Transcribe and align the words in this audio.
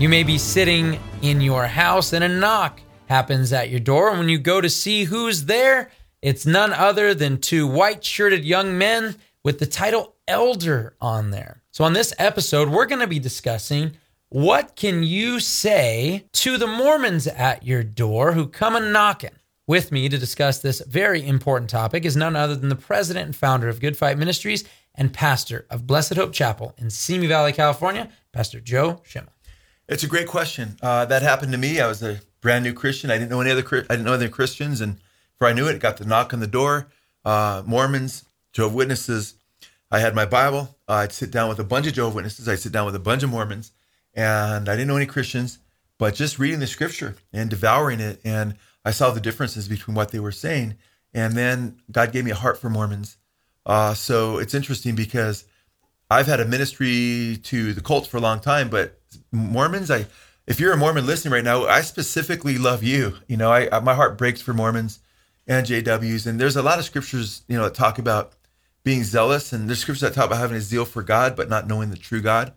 You 0.00 0.08
may 0.08 0.22
be 0.22 0.38
sitting 0.38 0.98
in 1.20 1.42
your 1.42 1.66
house 1.66 2.14
and 2.14 2.24
a 2.24 2.28
knock 2.28 2.80
happens 3.10 3.52
at 3.52 3.68
your 3.68 3.80
door. 3.80 4.08
And 4.08 4.18
when 4.18 4.30
you 4.30 4.38
go 4.38 4.58
to 4.58 4.70
see 4.70 5.04
who's 5.04 5.44
there, 5.44 5.90
it's 6.22 6.46
none 6.46 6.72
other 6.72 7.12
than 7.12 7.36
two 7.38 7.66
white 7.66 8.02
shirted 8.02 8.42
young 8.42 8.78
men 8.78 9.16
with 9.44 9.58
the 9.58 9.66
title 9.66 10.14
elder 10.26 10.96
on 11.02 11.32
there. 11.32 11.62
So, 11.70 11.84
on 11.84 11.92
this 11.92 12.14
episode, 12.18 12.70
we're 12.70 12.86
going 12.86 13.02
to 13.02 13.06
be 13.06 13.18
discussing 13.18 13.92
what 14.30 14.74
can 14.74 15.02
you 15.02 15.38
say 15.38 16.24
to 16.32 16.56
the 16.56 16.66
Mormons 16.66 17.26
at 17.26 17.66
your 17.66 17.82
door 17.82 18.32
who 18.32 18.46
come 18.46 18.76
a 18.76 18.80
knocking? 18.80 19.36
With 19.66 19.92
me 19.92 20.08
to 20.08 20.16
discuss 20.16 20.60
this 20.60 20.80
very 20.80 21.24
important 21.24 21.68
topic 21.68 22.06
is 22.06 22.16
none 22.16 22.36
other 22.36 22.56
than 22.56 22.70
the 22.70 22.74
president 22.74 23.26
and 23.26 23.36
founder 23.36 23.68
of 23.68 23.80
Good 23.80 23.98
Fight 23.98 24.16
Ministries 24.16 24.64
and 24.94 25.12
pastor 25.12 25.66
of 25.68 25.86
Blessed 25.86 26.14
Hope 26.14 26.32
Chapel 26.32 26.74
in 26.78 26.88
Simi 26.88 27.26
Valley, 27.26 27.52
California, 27.52 28.08
Pastor 28.32 28.60
Joe 28.60 29.02
Schimmel. 29.04 29.32
It's 29.90 30.04
a 30.04 30.06
great 30.06 30.28
question. 30.28 30.76
Uh, 30.80 31.04
that 31.06 31.22
happened 31.22 31.50
to 31.50 31.58
me. 31.58 31.80
I 31.80 31.88
was 31.88 32.00
a 32.00 32.20
brand 32.40 32.62
new 32.62 32.72
Christian. 32.72 33.10
I 33.10 33.18
didn't 33.18 33.30
know 33.30 33.40
any 33.40 33.50
other. 33.50 33.64
I 33.90 33.94
didn't 33.94 34.04
know 34.04 34.12
other 34.12 34.28
Christians, 34.28 34.80
and 34.80 34.98
before 35.32 35.48
I 35.48 35.52
knew 35.52 35.66
it, 35.66 35.80
got 35.80 35.96
the 35.96 36.04
knock 36.04 36.32
on 36.32 36.38
the 36.38 36.46
door. 36.46 36.86
Uh, 37.24 37.64
Mormons, 37.66 38.24
Jehovah 38.52 38.76
Witnesses. 38.76 39.34
I 39.90 39.98
had 39.98 40.14
my 40.14 40.26
Bible. 40.26 40.76
Uh, 40.88 40.92
I'd 40.92 41.12
sit 41.12 41.32
down 41.32 41.48
with 41.48 41.58
a 41.58 41.64
bunch 41.64 41.88
of 41.88 41.94
Jehovah 41.94 42.14
Witnesses. 42.14 42.48
I'd 42.48 42.60
sit 42.60 42.70
down 42.70 42.86
with 42.86 42.94
a 42.94 43.00
bunch 43.00 43.24
of 43.24 43.30
Mormons, 43.30 43.72
and 44.14 44.68
I 44.68 44.74
didn't 44.74 44.86
know 44.86 44.96
any 44.96 45.06
Christians. 45.06 45.58
But 45.98 46.14
just 46.14 46.38
reading 46.38 46.60
the 46.60 46.68
Scripture 46.68 47.16
and 47.32 47.50
devouring 47.50 47.98
it, 47.98 48.20
and 48.22 48.54
I 48.84 48.92
saw 48.92 49.10
the 49.10 49.20
differences 49.20 49.66
between 49.66 49.96
what 49.96 50.12
they 50.12 50.20
were 50.20 50.30
saying. 50.30 50.76
And 51.12 51.34
then 51.34 51.80
God 51.90 52.12
gave 52.12 52.24
me 52.24 52.30
a 52.30 52.36
heart 52.36 52.58
for 52.58 52.70
Mormons. 52.70 53.16
Uh, 53.66 53.94
so 53.94 54.38
it's 54.38 54.54
interesting 54.54 54.94
because 54.94 55.46
I've 56.08 56.28
had 56.28 56.38
a 56.38 56.44
ministry 56.44 57.40
to 57.42 57.72
the 57.72 57.80
cults 57.80 58.06
for 58.06 58.18
a 58.18 58.20
long 58.20 58.38
time, 58.38 58.70
but 58.70 58.99
Mormons, 59.32 59.90
I 59.90 60.06
if 60.46 60.58
you're 60.58 60.72
a 60.72 60.76
Mormon 60.76 61.06
listening 61.06 61.32
right 61.32 61.44
now, 61.44 61.66
I 61.66 61.80
specifically 61.82 62.58
love 62.58 62.82
you. 62.82 63.14
You 63.28 63.36
know, 63.36 63.52
I, 63.52 63.78
my 63.80 63.94
heart 63.94 64.18
breaks 64.18 64.42
for 64.42 64.52
Mormons 64.52 64.98
and 65.46 65.66
JWs, 65.66 66.26
and 66.26 66.40
there's 66.40 66.56
a 66.56 66.62
lot 66.62 66.78
of 66.78 66.84
scriptures, 66.84 67.42
you 67.46 67.56
know, 67.56 67.64
that 67.64 67.74
talk 67.74 67.98
about 67.98 68.32
being 68.82 69.04
zealous, 69.04 69.52
and 69.52 69.68
there's 69.68 69.78
scriptures 69.78 70.00
that 70.00 70.14
talk 70.14 70.26
about 70.26 70.38
having 70.38 70.56
a 70.56 70.60
zeal 70.60 70.84
for 70.84 71.02
God 71.02 71.36
but 71.36 71.48
not 71.48 71.68
knowing 71.68 71.90
the 71.90 71.96
true 71.96 72.20
God. 72.20 72.52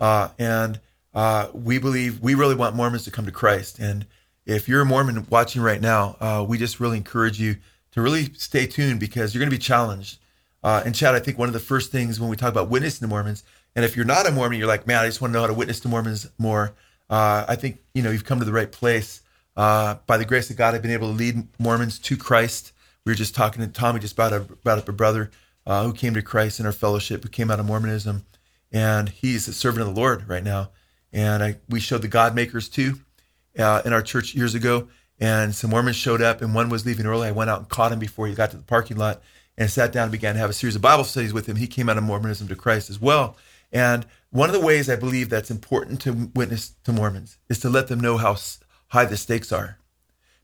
Uh, 0.00 0.30
and 0.38 0.80
uh, 1.14 1.48
we 1.52 1.78
believe 1.78 2.20
we 2.20 2.34
really 2.34 2.54
want 2.54 2.74
Mormons 2.74 3.04
to 3.04 3.10
come 3.10 3.26
to 3.26 3.32
Christ. 3.32 3.78
And 3.78 4.06
if 4.44 4.68
you're 4.68 4.82
a 4.82 4.86
Mormon 4.86 5.26
watching 5.30 5.62
right 5.62 5.80
now, 5.80 6.16
uh, 6.20 6.44
we 6.46 6.58
just 6.58 6.80
really 6.80 6.96
encourage 6.96 7.40
you 7.40 7.56
to 7.92 8.02
really 8.02 8.32
stay 8.34 8.66
tuned 8.66 9.00
because 9.00 9.34
you're 9.34 9.40
going 9.40 9.50
to 9.50 9.56
be 9.56 9.62
challenged. 9.62 10.18
Uh, 10.62 10.82
and 10.84 10.94
Chad, 10.94 11.14
I 11.14 11.20
think 11.20 11.38
one 11.38 11.48
of 11.48 11.54
the 11.54 11.60
first 11.60 11.92
things 11.92 12.18
when 12.18 12.28
we 12.28 12.36
talk 12.36 12.50
about 12.50 12.68
witnessing 12.68 13.06
to 13.06 13.08
Mormons 13.08 13.44
and 13.76 13.84
if 13.84 13.94
you're 13.94 14.06
not 14.06 14.26
a 14.26 14.32
Mormon, 14.32 14.58
you're 14.58 14.66
like, 14.66 14.86
man, 14.86 15.04
I 15.04 15.06
just 15.06 15.20
want 15.20 15.32
to 15.32 15.34
know 15.34 15.42
how 15.42 15.46
to 15.48 15.54
witness 15.54 15.80
to 15.80 15.88
Mormons 15.88 16.26
more. 16.38 16.74
Uh, 17.10 17.44
I 17.46 17.56
think 17.56 17.78
you 17.94 18.02
know 18.02 18.10
you've 18.10 18.24
come 18.24 18.38
to 18.38 18.44
the 18.44 18.52
right 18.52 18.72
place. 18.72 19.20
Uh, 19.54 19.96
by 20.06 20.16
the 20.16 20.24
grace 20.24 20.50
of 20.50 20.56
God, 20.56 20.74
I've 20.74 20.82
been 20.82 20.90
able 20.90 21.08
to 21.08 21.14
lead 21.14 21.46
Mormons 21.58 21.98
to 22.00 22.16
Christ. 22.16 22.72
We 23.04 23.12
were 23.12 23.16
just 23.16 23.34
talking 23.34 23.62
to 23.62 23.68
Tommy 23.68 24.00
just 24.00 24.14
about 24.14 24.32
a, 24.32 24.46
a 24.64 24.92
brother 24.92 25.30
uh, 25.66 25.84
who 25.84 25.92
came 25.92 26.14
to 26.14 26.22
Christ 26.22 26.58
in 26.58 26.66
our 26.66 26.72
fellowship, 26.72 27.22
who 27.22 27.28
came 27.28 27.50
out 27.50 27.60
of 27.60 27.66
Mormonism, 27.66 28.24
and 28.72 29.10
he's 29.10 29.46
a 29.46 29.52
servant 29.52 29.86
of 29.86 29.94
the 29.94 30.00
Lord 30.00 30.26
right 30.26 30.42
now. 30.42 30.70
And 31.12 31.42
I, 31.42 31.56
we 31.68 31.78
showed 31.78 32.02
the 32.02 32.08
God 32.08 32.34
Makers 32.34 32.68
2 32.68 32.98
uh, 33.58 33.82
in 33.84 33.92
our 33.92 34.02
church 34.02 34.34
years 34.34 34.54
ago, 34.54 34.88
and 35.20 35.54
some 35.54 35.70
Mormons 35.70 35.96
showed 35.96 36.22
up, 36.22 36.40
and 36.40 36.54
one 36.54 36.70
was 36.70 36.86
leaving 36.86 37.06
early. 37.06 37.28
I 37.28 37.32
went 37.32 37.50
out 37.50 37.60
and 37.60 37.68
caught 37.68 37.92
him 37.92 37.98
before 37.98 38.26
he 38.26 38.34
got 38.34 38.50
to 38.52 38.56
the 38.56 38.62
parking 38.62 38.96
lot, 38.96 39.22
and 39.58 39.70
sat 39.70 39.92
down 39.92 40.04
and 40.04 40.12
began 40.12 40.34
to 40.34 40.40
have 40.40 40.50
a 40.50 40.54
series 40.54 40.76
of 40.76 40.82
Bible 40.82 41.04
studies 41.04 41.32
with 41.32 41.46
him. 41.46 41.56
He 41.56 41.66
came 41.66 41.88
out 41.88 41.98
of 41.98 42.04
Mormonism 42.04 42.48
to 42.48 42.56
Christ 42.56 42.90
as 42.90 43.00
well. 43.00 43.36
And 43.72 44.06
one 44.30 44.48
of 44.48 44.54
the 44.54 44.64
ways 44.64 44.88
I 44.88 44.96
believe 44.96 45.28
that's 45.28 45.50
important 45.50 46.00
to 46.02 46.30
witness 46.34 46.70
to 46.84 46.92
Mormons 46.92 47.38
is 47.48 47.58
to 47.60 47.70
let 47.70 47.88
them 47.88 48.00
know 48.00 48.16
how 48.16 48.36
high 48.88 49.04
the 49.04 49.16
stakes 49.16 49.52
are. 49.52 49.78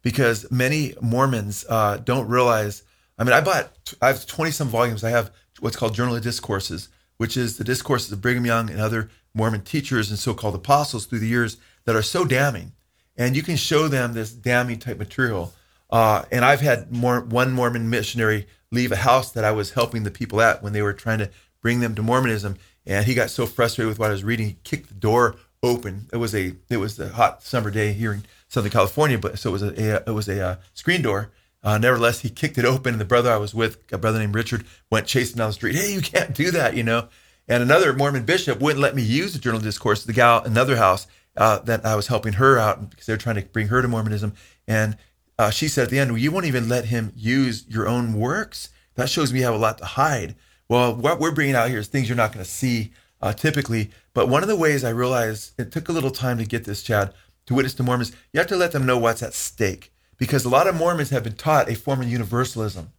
Because 0.03 0.51
many 0.51 0.95
Mormons 1.01 1.65
uh, 1.69 1.99
don't 1.99 2.29
realize. 2.29 2.83
I 3.19 3.25
mean, 3.25 3.33
I 3.33 3.41
bought, 3.41 3.71
I 4.01 4.09
have 4.09 4.27
20 4.27 4.51
some 4.51 4.69
volumes. 4.69 5.05
I 5.05 5.11
have 5.11 5.31
what's 5.61 5.77
called 5.77 5.95
Journal 5.95 6.17
of 6.17 6.23
Discourses, 6.23 6.89
which 7.19 7.37
is 7.37 7.57
the 7.57 7.65
discourses 7.65 8.11
of 8.11 8.21
Brigham 8.21 8.47
Young 8.47 8.69
and 8.71 8.81
other 8.81 9.11
Mormon 9.35 9.63
teachers 9.63 10.11
and 10.11 10.19
so 10.19 10.35
called 10.35 10.55
apostles 10.55 11.07
through 11.07 11.21
the 11.21 11.29
years 11.29 11.57
that 11.85 11.97
are 11.97 12.03
so 12.03 12.25
damning. 12.25 12.73
And 13.17 13.37
you 13.37 13.43
can 13.43 13.57
show 13.57 13.89
them 13.89 14.13
this 14.13 14.33
damning 14.33 14.79
type 14.79 14.99
material. 14.99 15.53
Uh, 15.91 16.25
and 16.33 16.45
I've 16.45 16.61
had 16.61 16.91
more, 16.91 17.21
one 17.21 17.53
Mormon 17.53 17.91
missionary 17.91 18.47
leave 18.71 18.91
a 18.91 18.97
house 18.97 19.31
that 19.33 19.45
I 19.45 19.53
was 19.53 19.73
helping 19.73 20.03
the 20.03 20.11
people 20.11 20.41
at 20.41 20.63
when 20.63 20.73
they 20.73 20.83
were 20.83 20.95
trying 20.95 21.19
to 21.19 21.31
bring 21.61 21.81
them 21.81 21.95
to 21.95 22.03
Mormonism 22.03 22.57
and 22.87 23.05
he 23.05 23.15
got 23.15 23.31
so 23.31 23.47
frustrated 23.47 23.89
with 23.89 23.99
what 23.99 24.11
I 24.11 24.13
was 24.13 24.25
reading, 24.25 24.47
he 24.47 24.57
kicked 24.65 24.89
the 24.89 24.95
door 24.95 25.37
open. 25.63 26.09
It 26.13 26.17
was 26.17 26.35
a 26.35 26.55
it 26.69 26.79
was 26.79 26.99
a 26.99 27.09
hot 27.09 27.43
summer 27.43 27.71
day 27.71 27.93
here 27.93 28.13
in 28.13 28.25
Southern 28.49 28.71
California, 28.71 29.19
but 29.19 29.39
so 29.39 29.51
it 29.51 29.53
was 29.53 29.63
a, 29.63 29.69
a 29.69 30.03
it 30.09 30.15
was 30.15 30.29
a 30.29 30.45
uh, 30.45 30.57
screen 30.75 31.03
door. 31.03 31.31
Uh, 31.65 31.79
nevertheless, 31.79 32.21
he 32.21 32.29
kicked 32.29 32.59
it 32.59 32.65
open, 32.65 32.95
and 32.95 33.01
the 33.01 33.05
brother 33.05 33.31
I 33.31 33.37
was 33.37 33.55
with, 33.55 33.79
a 33.93 33.99
brother 33.99 34.19
named 34.19 34.35
Richard, 34.35 34.65
went 34.91 35.07
chasing 35.07 35.37
down 35.37 35.51
the 35.51 35.53
street. 35.53 35.77
Hey, 35.77 35.93
you 35.93 36.01
can't 36.01 36.35
do 36.35 36.51
that, 36.51 36.77
you 36.77 36.83
know. 36.83 37.09
And 37.47 37.63
another 37.63 37.93
Mormon 37.93 38.25
bishop 38.25 38.61
wouldn't 38.61 38.81
let 38.81 38.97
me 38.97 39.03
use 39.03 39.33
the 39.33 39.39
journal 39.39 39.59
of 39.59 39.65
discourse. 39.65 40.05
The 40.05 40.13
gal, 40.13 40.43
another 40.43 40.77
house 40.77 41.07
uh, 41.37 41.61
that 41.61 41.87
I 41.87 41.95
was 41.95 42.09
helping 42.09 42.35
her 42.35 42.59
out 42.59 42.91
because 42.91 43.07
they 43.07 43.13
were 43.13 43.19
trying 43.19 43.37
to 43.37 43.43
bring 43.43 43.69
her 43.69 43.81
to 43.81 43.89
Mormonism, 43.89 44.35
and 44.67 44.97
uh, 45.39 45.51
she 45.51 45.69
said 45.69 45.85
at 45.85 45.91
the 45.91 46.01
end, 46.01 46.11
well, 46.11 46.19
"You 46.19 46.33
won't 46.33 46.47
even 46.47 46.69
let 46.69 46.87
him 46.87 47.13
use 47.15 47.65
your 47.69 47.87
own 47.87 48.15
works. 48.15 48.71
That 48.97 49.09
shows 49.09 49.33
you 49.33 49.45
have 49.45 49.55
a 49.55 49.59
lot 49.59 49.79
to 49.79 49.85
hide." 49.85 50.35
Well, 50.73 50.97
what 50.97 51.21
we're 51.21 51.33
bringing 51.33 51.55
out 51.55 51.69
here 51.69 51.81
is 51.81 51.89
things 51.89 52.09
you're 52.09 52.17
not 52.17 52.33
going 52.33 52.43
to 52.43 52.51
see 52.51 52.93
uh, 53.21 53.35
typically. 53.35 53.91
But 54.15 54.31
one 54.31 54.43
of 54.43 54.49
the 54.49 54.57
ways 54.57 54.85
I 54.85 54.89
realized 54.89 55.53
it 55.61 55.71
took 55.71 55.91
a 55.91 55.93
little 55.93 56.11
time 56.11 56.39
to 56.39 56.47
get 56.47 56.65
this, 56.65 56.83
Chad, 56.83 57.13
to 57.45 57.53
witness 57.53 57.75
to 57.75 57.83
Mormons, 57.83 58.13
you 58.33 58.41
have 58.41 58.47
to 58.47 58.57
let 58.57 58.73
them 58.73 58.87
know 58.87 58.97
what's 58.97 59.23
at 59.23 59.35
stake 59.35 59.93
because 60.17 60.47
a 60.47 60.49
lot 60.49 60.67
of 60.67 60.75
Mormons 60.75 61.11
have 61.11 61.25
been 61.25 61.35
taught 61.35 61.69
a 61.69 61.75
form 61.75 62.01
of 62.01 62.09
universalism. 62.09 62.91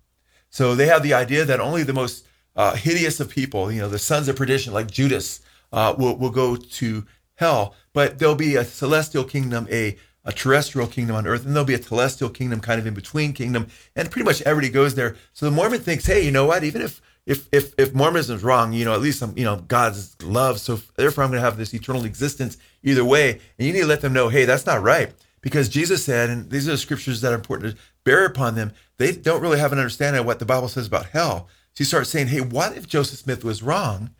So 0.51 0.75
they 0.75 0.85
have 0.85 1.01
the 1.01 1.15
idea 1.15 1.45
that 1.45 1.59
only 1.59 1.81
the 1.81 1.93
most 1.93 2.27
uh, 2.55 2.75
hideous 2.75 3.19
of 3.19 3.31
people, 3.31 3.71
you 3.71 3.81
know, 3.81 3.89
the 3.89 3.97
sons 3.97 4.27
of 4.27 4.35
perdition, 4.35 4.71
like 4.71 4.91
Judas, 4.91 5.41
uh, 5.71 5.95
will, 5.97 6.15
will 6.15 6.29
go 6.29 6.55
to 6.55 7.07
hell. 7.37 7.73
But 7.91 8.19
there'll 8.19 8.35
be 8.35 8.55
a 8.55 8.65
celestial 8.65 9.23
kingdom, 9.23 9.67
a 9.71 9.97
a 10.25 10.31
terrestrial 10.31 10.87
kingdom 10.87 11.15
on 11.15 11.27
earth, 11.27 11.45
and 11.45 11.53
there'll 11.53 11.65
be 11.65 11.73
a 11.73 11.83
celestial 11.83 12.29
kingdom 12.29 12.61
kind 12.61 12.79
of 12.79 12.87
in 12.87 12.93
between 12.93 13.33
kingdom, 13.33 13.67
and 13.93 14.09
pretty 14.09 14.23
much 14.23 14.41
everybody 14.43 14.71
goes 14.71 14.95
there. 14.95 15.17
So 15.33 15.45
the 15.45 15.51
Mormon 15.51 15.81
thinks, 15.81 16.05
hey, 16.05 16.23
you 16.23 16.31
know 16.31 16.45
what? 16.45 16.63
Even 16.63 16.81
if 16.81 17.01
if 17.25 17.47
if 17.51 17.73
if 17.77 17.93
Mormonism 17.93 18.35
is 18.37 18.43
wrong, 18.43 18.73
you 18.73 18.85
know, 18.85 18.93
at 18.93 19.01
least 19.01 19.21
I'm, 19.21 19.37
you 19.37 19.45
know, 19.45 19.57
God's 19.67 20.15
love. 20.21 20.59
So 20.59 20.79
therefore, 20.95 21.23
I'm 21.23 21.29
going 21.29 21.41
to 21.41 21.45
have 21.45 21.57
this 21.57 21.73
eternal 21.73 22.05
existence 22.05 22.57
either 22.83 23.05
way. 23.05 23.39
And 23.57 23.67
you 23.67 23.73
need 23.73 23.81
to 23.81 23.87
let 23.87 24.01
them 24.01 24.13
know, 24.13 24.29
hey, 24.29 24.45
that's 24.45 24.65
not 24.65 24.81
right, 24.81 25.13
because 25.41 25.69
Jesus 25.69 26.03
said, 26.03 26.29
and 26.29 26.49
these 26.49 26.67
are 26.67 26.71
the 26.71 26.77
scriptures 26.77 27.21
that 27.21 27.31
are 27.31 27.35
important 27.35 27.75
to 27.75 27.81
bear 28.03 28.25
upon 28.25 28.55
them. 28.55 28.73
They 28.97 29.13
don't 29.13 29.41
really 29.41 29.59
have 29.59 29.71
an 29.71 29.79
understanding 29.79 30.19
of 30.19 30.25
what 30.25 30.39
the 30.39 30.45
Bible 30.45 30.67
says 30.67 30.87
about 30.87 31.07
hell. 31.07 31.47
So 31.73 31.81
you 31.81 31.85
start 31.85 32.07
saying, 32.07 32.27
hey, 32.27 32.41
what 32.41 32.77
if 32.77 32.87
Joseph 32.87 33.19
Smith 33.19 33.43
was 33.43 33.63
wrong, 33.63 34.11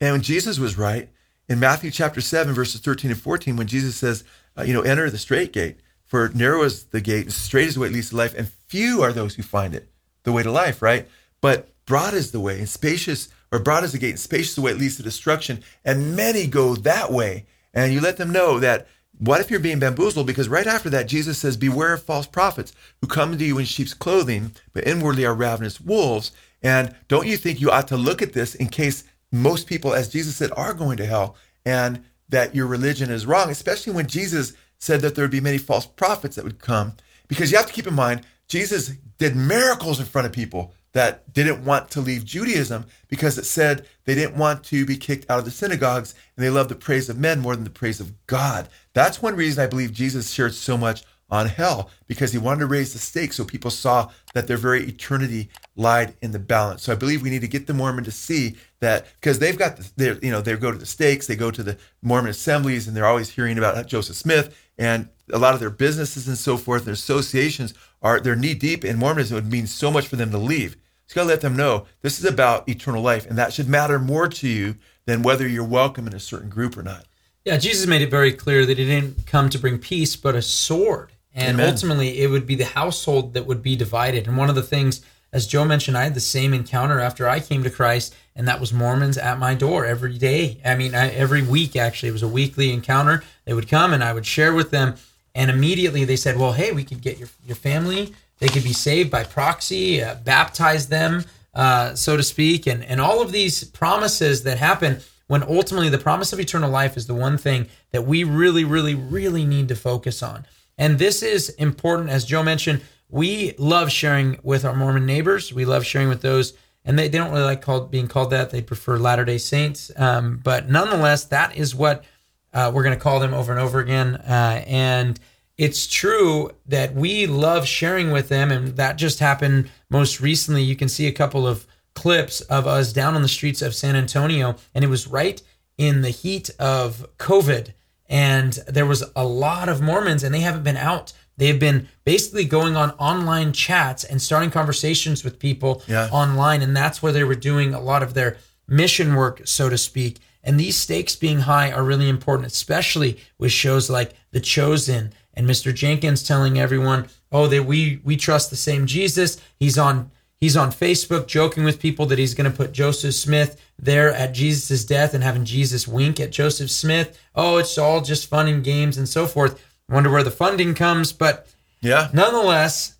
and 0.00 0.12
when 0.12 0.22
Jesus 0.22 0.58
was 0.58 0.78
right? 0.78 1.08
In 1.48 1.58
Matthew 1.58 1.90
chapter 1.90 2.20
seven, 2.20 2.54
verses 2.54 2.80
thirteen 2.80 3.10
and 3.10 3.20
fourteen, 3.20 3.56
when 3.56 3.66
Jesus 3.66 3.96
says, 3.96 4.22
uh, 4.56 4.62
you 4.62 4.72
know, 4.72 4.82
enter 4.82 5.10
the 5.10 5.18
straight 5.18 5.52
gate, 5.52 5.80
for 6.04 6.28
narrow 6.34 6.62
is 6.62 6.84
the 6.84 7.00
gate, 7.00 7.24
and 7.24 7.32
straight 7.32 7.68
is 7.68 7.74
the 7.74 7.80
way 7.80 7.88
that 7.88 7.94
leads 7.94 8.10
to 8.10 8.16
life, 8.16 8.34
and 8.36 8.48
few 8.68 9.02
are 9.02 9.12
those 9.12 9.34
who 9.34 9.42
find 9.42 9.74
it, 9.74 9.90
the 10.22 10.30
way 10.30 10.42
to 10.42 10.50
life, 10.52 10.82
right? 10.82 11.08
But 11.40 11.69
broad 11.90 12.14
is 12.14 12.30
the 12.30 12.38
way, 12.38 12.56
and 12.60 12.68
spacious, 12.68 13.30
or 13.50 13.58
broad 13.58 13.82
is 13.82 13.90
the 13.90 13.98
gate, 13.98 14.10
and 14.10 14.20
spacious 14.20 14.54
the 14.54 14.60
way 14.60 14.70
it 14.70 14.78
leads 14.78 14.96
to 14.96 15.02
destruction, 15.02 15.60
and 15.84 16.14
many 16.14 16.46
go 16.46 16.76
that 16.76 17.10
way. 17.10 17.46
And 17.74 17.92
you 17.92 18.00
let 18.00 18.16
them 18.16 18.30
know 18.30 18.60
that 18.60 18.86
what 19.18 19.40
if 19.40 19.50
you're 19.50 19.58
being 19.58 19.80
bamboozled? 19.80 20.28
Because 20.28 20.48
right 20.48 20.68
after 20.68 20.88
that, 20.90 21.08
Jesus 21.08 21.38
says, 21.38 21.56
Beware 21.56 21.94
of 21.94 22.04
false 22.04 22.28
prophets 22.28 22.72
who 23.00 23.08
come 23.08 23.36
to 23.36 23.44
you 23.44 23.58
in 23.58 23.64
sheep's 23.64 23.92
clothing, 23.92 24.52
but 24.72 24.86
inwardly 24.86 25.24
are 25.24 25.34
ravenous 25.34 25.80
wolves. 25.80 26.30
And 26.62 26.94
don't 27.08 27.26
you 27.26 27.36
think 27.36 27.60
you 27.60 27.72
ought 27.72 27.88
to 27.88 27.96
look 27.96 28.22
at 28.22 28.34
this 28.34 28.54
in 28.54 28.68
case 28.68 29.02
most 29.32 29.66
people, 29.66 29.92
as 29.92 30.08
Jesus 30.08 30.36
said, 30.36 30.52
are 30.56 30.74
going 30.74 30.96
to 30.98 31.06
hell 31.06 31.34
and 31.66 32.04
that 32.28 32.54
your 32.54 32.68
religion 32.68 33.10
is 33.10 33.26
wrong, 33.26 33.50
especially 33.50 33.92
when 33.92 34.06
Jesus 34.06 34.52
said 34.78 35.00
that 35.00 35.16
there 35.16 35.24
would 35.24 35.32
be 35.32 35.40
many 35.40 35.58
false 35.58 35.86
prophets 35.86 36.36
that 36.36 36.44
would 36.44 36.60
come? 36.60 36.92
Because 37.26 37.50
you 37.50 37.56
have 37.56 37.66
to 37.66 37.72
keep 37.72 37.88
in 37.88 37.94
mind, 37.94 38.20
Jesus 38.46 38.92
did 39.18 39.34
miracles 39.34 39.98
in 39.98 40.06
front 40.06 40.26
of 40.26 40.32
people 40.32 40.72
that 40.92 41.32
didn't 41.32 41.64
want 41.64 41.90
to 41.90 42.00
leave 42.00 42.24
Judaism 42.24 42.86
because 43.08 43.38
it 43.38 43.44
said 43.44 43.86
they 44.04 44.14
didn't 44.14 44.36
want 44.36 44.64
to 44.64 44.84
be 44.84 44.96
kicked 44.96 45.30
out 45.30 45.38
of 45.38 45.44
the 45.44 45.50
synagogues 45.50 46.14
and 46.36 46.44
they 46.44 46.50
loved 46.50 46.70
the 46.70 46.74
praise 46.74 47.08
of 47.08 47.18
men 47.18 47.40
more 47.40 47.54
than 47.54 47.64
the 47.64 47.70
praise 47.70 48.00
of 48.00 48.26
God. 48.26 48.68
That's 48.92 49.22
one 49.22 49.36
reason 49.36 49.62
I 49.62 49.68
believe 49.68 49.92
Jesus 49.92 50.30
shared 50.30 50.54
so 50.54 50.76
much 50.76 51.04
on 51.30 51.46
hell 51.46 51.90
because 52.08 52.32
he 52.32 52.38
wanted 52.38 52.60
to 52.60 52.66
raise 52.66 52.92
the 52.92 52.98
stakes 52.98 53.36
so 53.36 53.44
people 53.44 53.70
saw 53.70 54.10
that 54.34 54.46
their 54.46 54.56
very 54.56 54.84
eternity 54.84 55.48
lied 55.76 56.14
in 56.22 56.32
the 56.32 56.38
balance. 56.38 56.82
So 56.82 56.92
I 56.92 56.96
believe 56.96 57.22
we 57.22 57.30
need 57.30 57.42
to 57.42 57.48
get 57.48 57.66
the 57.66 57.74
Mormon 57.74 58.04
to 58.04 58.10
see 58.10 58.56
that 58.80 59.06
because 59.20 59.38
they've 59.38 59.58
got 59.58 59.76
the, 59.96 60.18
you 60.22 60.30
know 60.30 60.40
they 60.40 60.56
go 60.56 60.72
to 60.72 60.78
the 60.78 60.86
stakes, 60.86 61.26
they 61.26 61.36
go 61.36 61.50
to 61.50 61.62
the 61.62 61.78
Mormon 62.02 62.30
assemblies, 62.30 62.88
and 62.88 62.96
they're 62.96 63.06
always 63.06 63.30
hearing 63.30 63.58
about 63.58 63.86
Joseph 63.86 64.16
Smith 64.16 64.56
and 64.78 65.08
a 65.32 65.38
lot 65.38 65.54
of 65.54 65.60
their 65.60 65.70
businesses 65.70 66.26
and 66.26 66.36
so 66.36 66.56
forth. 66.56 66.84
Their 66.84 66.94
associations 66.94 67.74
are 68.02 68.20
they're 68.20 68.36
knee 68.36 68.54
deep 68.54 68.84
in 68.84 68.98
Mormonism. 68.98 69.36
It 69.36 69.42
would 69.42 69.52
mean 69.52 69.66
so 69.66 69.90
much 69.90 70.08
for 70.08 70.16
them 70.16 70.30
to 70.30 70.38
leave. 70.38 70.76
So 71.06 71.12
you 71.12 71.14
got 71.16 71.22
to 71.22 71.28
let 71.28 71.40
them 71.40 71.56
know 71.56 71.86
this 72.02 72.18
is 72.18 72.24
about 72.24 72.68
eternal 72.68 73.02
life, 73.02 73.26
and 73.26 73.36
that 73.36 73.52
should 73.52 73.68
matter 73.68 73.98
more 73.98 74.28
to 74.28 74.48
you 74.48 74.76
than 75.06 75.22
whether 75.22 75.46
you're 75.48 75.64
welcome 75.64 76.06
in 76.06 76.14
a 76.14 76.20
certain 76.20 76.48
group 76.48 76.76
or 76.76 76.82
not. 76.82 77.04
Yeah, 77.44 77.56
Jesus 77.56 77.86
made 77.86 78.02
it 78.02 78.10
very 78.10 78.32
clear 78.32 78.66
that 78.66 78.78
he 78.78 78.84
didn't 78.84 79.26
come 79.26 79.48
to 79.48 79.58
bring 79.58 79.78
peace, 79.78 80.14
but 80.14 80.34
a 80.34 80.42
sword. 80.42 81.12
And 81.34 81.56
Amen. 81.56 81.70
ultimately, 81.70 82.20
it 82.20 82.28
would 82.28 82.46
be 82.46 82.54
the 82.54 82.64
household 82.64 83.34
that 83.34 83.46
would 83.46 83.62
be 83.62 83.76
divided. 83.76 84.26
And 84.26 84.36
one 84.36 84.48
of 84.48 84.56
the 84.56 84.62
things, 84.62 85.00
as 85.32 85.46
Joe 85.46 85.64
mentioned, 85.64 85.96
I 85.96 86.04
had 86.04 86.14
the 86.14 86.20
same 86.20 86.52
encounter 86.52 87.00
after 87.00 87.28
I 87.28 87.40
came 87.40 87.62
to 87.62 87.70
Christ, 87.70 88.14
and 88.36 88.46
that 88.46 88.60
was 88.60 88.72
Mormons 88.72 89.16
at 89.16 89.38
my 89.38 89.54
door 89.54 89.86
every 89.86 90.18
day. 90.18 90.60
I 90.64 90.74
mean, 90.74 90.94
I, 90.94 91.10
every 91.10 91.42
week, 91.42 91.76
actually. 91.76 92.10
It 92.10 92.12
was 92.12 92.22
a 92.22 92.28
weekly 92.28 92.72
encounter. 92.72 93.24
They 93.44 93.54
would 93.54 93.68
come, 93.68 93.92
and 93.92 94.04
I 94.04 94.12
would 94.12 94.26
share 94.26 94.52
with 94.52 94.70
them. 94.70 94.96
And 95.34 95.50
immediately 95.50 96.04
they 96.04 96.16
said, 96.16 96.38
Well, 96.38 96.52
hey, 96.52 96.72
we 96.72 96.84
could 96.84 97.00
get 97.00 97.18
your, 97.18 97.28
your 97.46 97.56
family, 97.56 98.14
they 98.38 98.48
could 98.48 98.64
be 98.64 98.72
saved 98.72 99.10
by 99.10 99.24
proxy, 99.24 100.02
uh, 100.02 100.16
baptize 100.16 100.88
them, 100.88 101.24
uh, 101.54 101.94
so 101.94 102.16
to 102.16 102.22
speak. 102.22 102.66
And, 102.66 102.84
and 102.84 103.00
all 103.00 103.22
of 103.22 103.32
these 103.32 103.64
promises 103.64 104.42
that 104.44 104.58
happen 104.58 105.00
when 105.26 105.42
ultimately 105.44 105.88
the 105.88 105.98
promise 105.98 106.32
of 106.32 106.40
eternal 106.40 106.70
life 106.70 106.96
is 106.96 107.06
the 107.06 107.14
one 107.14 107.38
thing 107.38 107.68
that 107.92 108.04
we 108.04 108.24
really, 108.24 108.64
really, 108.64 108.94
really 108.94 109.44
need 109.44 109.68
to 109.68 109.76
focus 109.76 110.22
on. 110.22 110.44
And 110.76 110.98
this 110.98 111.22
is 111.22 111.50
important, 111.50 112.10
as 112.10 112.24
Joe 112.24 112.42
mentioned. 112.42 112.80
We 113.08 113.54
love 113.58 113.92
sharing 113.92 114.38
with 114.42 114.64
our 114.64 114.74
Mormon 114.74 115.04
neighbors. 115.04 115.52
We 115.52 115.64
love 115.64 115.84
sharing 115.84 116.08
with 116.08 116.22
those, 116.22 116.54
and 116.84 116.98
they, 116.98 117.08
they 117.08 117.18
don't 117.18 117.30
really 117.30 117.44
like 117.44 117.60
called 117.60 117.90
being 117.90 118.08
called 118.08 118.30
that. 118.30 118.50
They 118.50 118.62
prefer 118.62 118.98
Latter 118.98 119.24
Day 119.24 119.38
Saints. 119.38 119.90
Um, 119.96 120.40
but 120.42 120.68
nonetheless, 120.68 121.24
that 121.26 121.54
is 121.56 121.74
what 121.74 122.04
uh, 122.52 122.70
we're 122.74 122.82
going 122.82 122.96
to 122.96 123.02
call 123.02 123.20
them 123.20 123.34
over 123.34 123.52
and 123.52 123.60
over 123.60 123.78
again. 123.80 124.16
Uh, 124.16 124.62
and 124.66 125.18
it's 125.58 125.86
true 125.86 126.50
that 126.66 126.94
we 126.94 127.26
love 127.26 127.66
sharing 127.66 128.10
with 128.10 128.28
them, 128.28 128.50
and 128.50 128.76
that 128.76 128.96
just 128.96 129.18
happened 129.18 129.70
most 129.88 130.20
recently. 130.20 130.62
You 130.62 130.76
can 130.76 130.88
see 130.88 131.06
a 131.06 131.12
couple 131.12 131.46
of 131.46 131.66
clips 131.94 132.40
of 132.42 132.66
us 132.66 132.92
down 132.92 133.14
on 133.14 133.22
the 133.22 133.28
streets 133.28 133.60
of 133.62 133.74
San 133.74 133.96
Antonio, 133.96 134.56
and 134.74 134.84
it 134.84 134.88
was 134.88 135.06
right 135.06 135.42
in 135.76 136.02
the 136.02 136.10
heat 136.10 136.50
of 136.58 137.06
COVID 137.18 137.72
and 138.08 138.54
there 138.66 138.84
was 138.84 139.04
a 139.14 139.24
lot 139.24 139.68
of 139.68 139.80
Mormons 139.80 140.24
and 140.24 140.34
they 140.34 140.40
haven't 140.40 140.64
been 140.64 140.76
out. 140.76 141.12
They've 141.36 141.58
been 141.58 141.88
basically 142.04 142.44
going 142.44 142.76
on 142.76 142.90
online 142.98 143.52
chats 143.52 144.02
and 144.04 144.20
starting 144.20 144.50
conversations 144.50 145.22
with 145.24 145.38
people 145.38 145.82
Yeah. 145.86 146.08
online 146.10 146.60
and 146.60 146.76
that's 146.76 147.02
where 147.02 147.12
they 147.12 147.24
were 147.24 147.36
doing 147.36 147.72
a 147.72 147.80
lot 147.80 148.02
of 148.02 148.12
their 148.14 148.36
mission 148.68 149.14
work 149.14 149.42
so 149.44 149.68
to 149.70 149.78
speak. 149.78 150.18
And 150.42 150.58
these 150.58 150.76
stakes 150.76 151.16
being 151.16 151.40
high 151.40 151.70
are 151.70 151.82
really 151.84 152.08
important 152.08 152.46
especially 152.50 153.18
with 153.38 153.52
shows 153.52 153.90
like 153.90 154.14
The 154.32 154.40
Chosen 154.40 155.12
and 155.34 155.46
Mr. 155.46 155.74
Jenkins 155.74 156.22
telling 156.22 156.58
everyone, 156.58 157.08
"Oh, 157.30 157.46
that 157.48 157.64
we 157.66 158.00
we 158.04 158.16
trust 158.16 158.50
the 158.50 158.56
same 158.56 158.86
Jesus. 158.86 159.38
He's 159.58 159.78
on 159.78 160.10
He's 160.40 160.56
on 160.56 160.72
Facebook 160.72 161.26
joking 161.26 161.64
with 161.64 161.78
people 161.78 162.06
that 162.06 162.18
he's 162.18 162.32
going 162.32 162.50
to 162.50 162.56
put 162.56 162.72
Joseph 162.72 163.14
Smith 163.14 163.60
there 163.78 164.10
at 164.10 164.32
Jesus' 164.32 164.86
death 164.86 165.12
and 165.12 165.22
having 165.22 165.44
Jesus 165.44 165.86
wink 165.86 166.18
at 166.18 166.30
Joseph 166.30 166.70
Smith. 166.70 167.18
Oh, 167.34 167.58
it's 167.58 167.76
all 167.76 168.00
just 168.00 168.26
fun 168.26 168.48
and 168.48 168.64
games 168.64 168.96
and 168.96 169.06
so 169.06 169.26
forth. 169.26 169.60
Wonder 169.90 170.08
where 170.10 170.22
the 170.22 170.30
funding 170.30 170.72
comes, 170.74 171.12
but 171.12 171.46
Yeah. 171.82 172.08
nonetheless, 172.14 172.94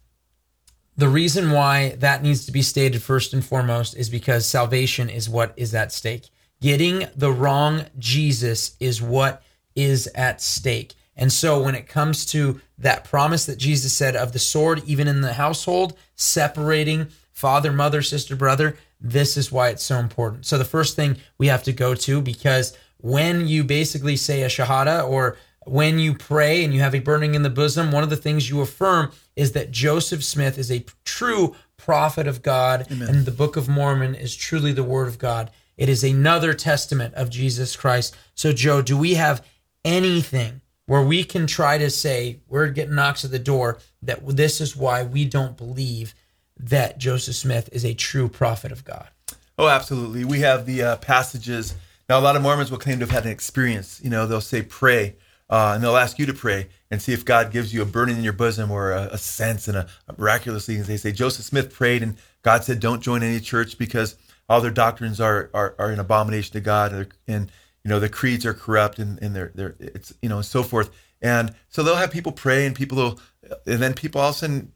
the 0.98 1.08
reason 1.08 1.50
why 1.50 1.96
that 2.00 2.22
needs 2.22 2.44
to 2.44 2.52
be 2.52 2.60
stated 2.60 3.02
first 3.02 3.32
and 3.32 3.42
foremost 3.42 3.96
is 3.96 4.10
because 4.10 4.44
salvation 4.46 5.08
is 5.08 5.26
what 5.26 5.54
is 5.56 5.74
at 5.74 5.92
stake. 5.94 6.28
Getting 6.60 7.06
the 7.16 7.32
wrong 7.32 7.86
Jesus 7.98 8.76
is 8.80 9.00
what 9.00 9.42
is 9.74 10.06
at 10.14 10.42
stake. 10.42 10.94
And 11.16 11.32
so 11.32 11.62
when 11.62 11.74
it 11.74 11.88
comes 11.88 12.24
to 12.26 12.60
that 12.78 13.04
promise 13.04 13.46
that 13.46 13.58
Jesus 13.58 13.92
said 13.92 14.16
of 14.16 14.32
the 14.32 14.38
sword, 14.38 14.82
even 14.86 15.06
in 15.06 15.20
the 15.20 15.34
household, 15.34 15.96
separating 16.16 17.08
father, 17.32 17.72
mother, 17.72 18.02
sister, 18.02 18.36
brother, 18.36 18.76
this 19.00 19.36
is 19.36 19.50
why 19.50 19.68
it's 19.68 19.82
so 19.82 19.98
important. 19.98 20.46
So 20.46 20.58
the 20.58 20.64
first 20.64 20.96
thing 20.96 21.16
we 21.38 21.46
have 21.48 21.62
to 21.64 21.72
go 21.72 21.94
to, 21.94 22.20
because 22.20 22.76
when 22.98 23.46
you 23.46 23.64
basically 23.64 24.16
say 24.16 24.42
a 24.42 24.48
shahada 24.48 25.08
or 25.08 25.36
when 25.66 25.98
you 25.98 26.14
pray 26.14 26.64
and 26.64 26.74
you 26.74 26.80
have 26.80 26.94
a 26.94 27.00
burning 27.00 27.34
in 27.34 27.42
the 27.42 27.50
bosom, 27.50 27.92
one 27.92 28.02
of 28.02 28.10
the 28.10 28.16
things 28.16 28.48
you 28.48 28.60
affirm 28.60 29.12
is 29.36 29.52
that 29.52 29.70
Joseph 29.70 30.24
Smith 30.24 30.58
is 30.58 30.70
a 30.70 30.84
true 31.04 31.54
prophet 31.76 32.26
of 32.26 32.42
God 32.42 32.86
and 32.90 33.24
the 33.24 33.30
Book 33.30 33.56
of 33.56 33.68
Mormon 33.68 34.14
is 34.14 34.34
truly 34.36 34.72
the 34.72 34.84
Word 34.84 35.08
of 35.08 35.18
God. 35.18 35.50
It 35.80 35.88
is 35.88 36.04
another 36.04 36.52
testament 36.52 37.14
of 37.14 37.30
Jesus 37.30 37.74
Christ. 37.74 38.14
So, 38.34 38.52
Joe, 38.52 38.82
do 38.82 38.98
we 38.98 39.14
have 39.14 39.42
anything 39.82 40.60
where 40.84 41.00
we 41.00 41.24
can 41.24 41.46
try 41.46 41.78
to 41.78 41.88
say, 41.88 42.40
we're 42.48 42.68
getting 42.68 42.94
knocks 42.94 43.24
at 43.24 43.30
the 43.30 43.38
door, 43.38 43.78
that 44.02 44.36
this 44.36 44.60
is 44.60 44.76
why 44.76 45.02
we 45.02 45.24
don't 45.24 45.56
believe 45.56 46.14
that 46.58 46.98
Joseph 46.98 47.34
Smith 47.34 47.70
is 47.72 47.86
a 47.86 47.94
true 47.94 48.28
prophet 48.28 48.72
of 48.72 48.84
God? 48.84 49.08
Oh, 49.56 49.68
absolutely. 49.68 50.26
We 50.26 50.40
have 50.40 50.66
the 50.66 50.82
uh, 50.82 50.96
passages. 50.98 51.74
Now, 52.10 52.18
a 52.18 52.20
lot 52.20 52.36
of 52.36 52.42
Mormons 52.42 52.70
will 52.70 52.76
claim 52.76 52.98
to 52.98 53.06
have 53.06 53.14
had 53.14 53.24
an 53.24 53.32
experience. 53.32 54.02
You 54.04 54.10
know, 54.10 54.26
they'll 54.26 54.42
say, 54.42 54.60
pray, 54.60 55.16
uh, 55.48 55.72
and 55.74 55.82
they'll 55.82 55.96
ask 55.96 56.18
you 56.18 56.26
to 56.26 56.34
pray 56.34 56.68
and 56.90 57.00
see 57.00 57.14
if 57.14 57.24
God 57.24 57.52
gives 57.52 57.72
you 57.72 57.80
a 57.80 57.86
burning 57.86 58.18
in 58.18 58.22
your 58.22 58.34
bosom 58.34 58.70
or 58.70 58.92
a, 58.92 59.08
a 59.12 59.18
sense 59.18 59.66
and 59.66 59.78
a, 59.78 59.86
a 60.08 60.14
miraculously. 60.18 60.76
And 60.76 60.84
they 60.84 60.98
say, 60.98 61.10
Joseph 61.10 61.46
Smith 61.46 61.72
prayed, 61.72 62.02
and 62.02 62.18
God 62.42 62.64
said, 62.64 62.80
don't 62.80 63.00
join 63.00 63.22
any 63.22 63.40
church 63.40 63.78
because 63.78 64.16
all 64.50 64.60
their 64.60 64.70
doctrines 64.70 65.20
are 65.20 65.48
are, 65.54 65.74
are 65.78 65.90
an 65.90 66.00
abomination 66.00 66.52
to 66.52 66.60
God, 66.60 66.92
and, 66.92 67.08
and 67.26 67.52
you 67.84 67.88
know, 67.88 67.98
the 67.98 68.08
creeds 68.08 68.44
are 68.44 68.52
corrupt, 68.52 68.98
and, 68.98 69.18
and 69.22 69.34
they're, 69.34 69.52
they're, 69.54 69.74
it's, 69.78 70.12
you 70.20 70.28
know, 70.28 70.36
and 70.36 70.44
so 70.44 70.62
forth. 70.62 70.90
And 71.22 71.54
so 71.68 71.82
they'll 71.82 71.96
have 71.96 72.10
people 72.10 72.32
pray, 72.32 72.66
and 72.66 72.76
people 72.76 72.98
will, 72.98 73.20
and 73.66 73.80
then 73.80 73.94
people 73.94 74.20
all 74.20 74.30
of 74.30 74.34
a 74.34 74.38
sudden, 74.38 74.72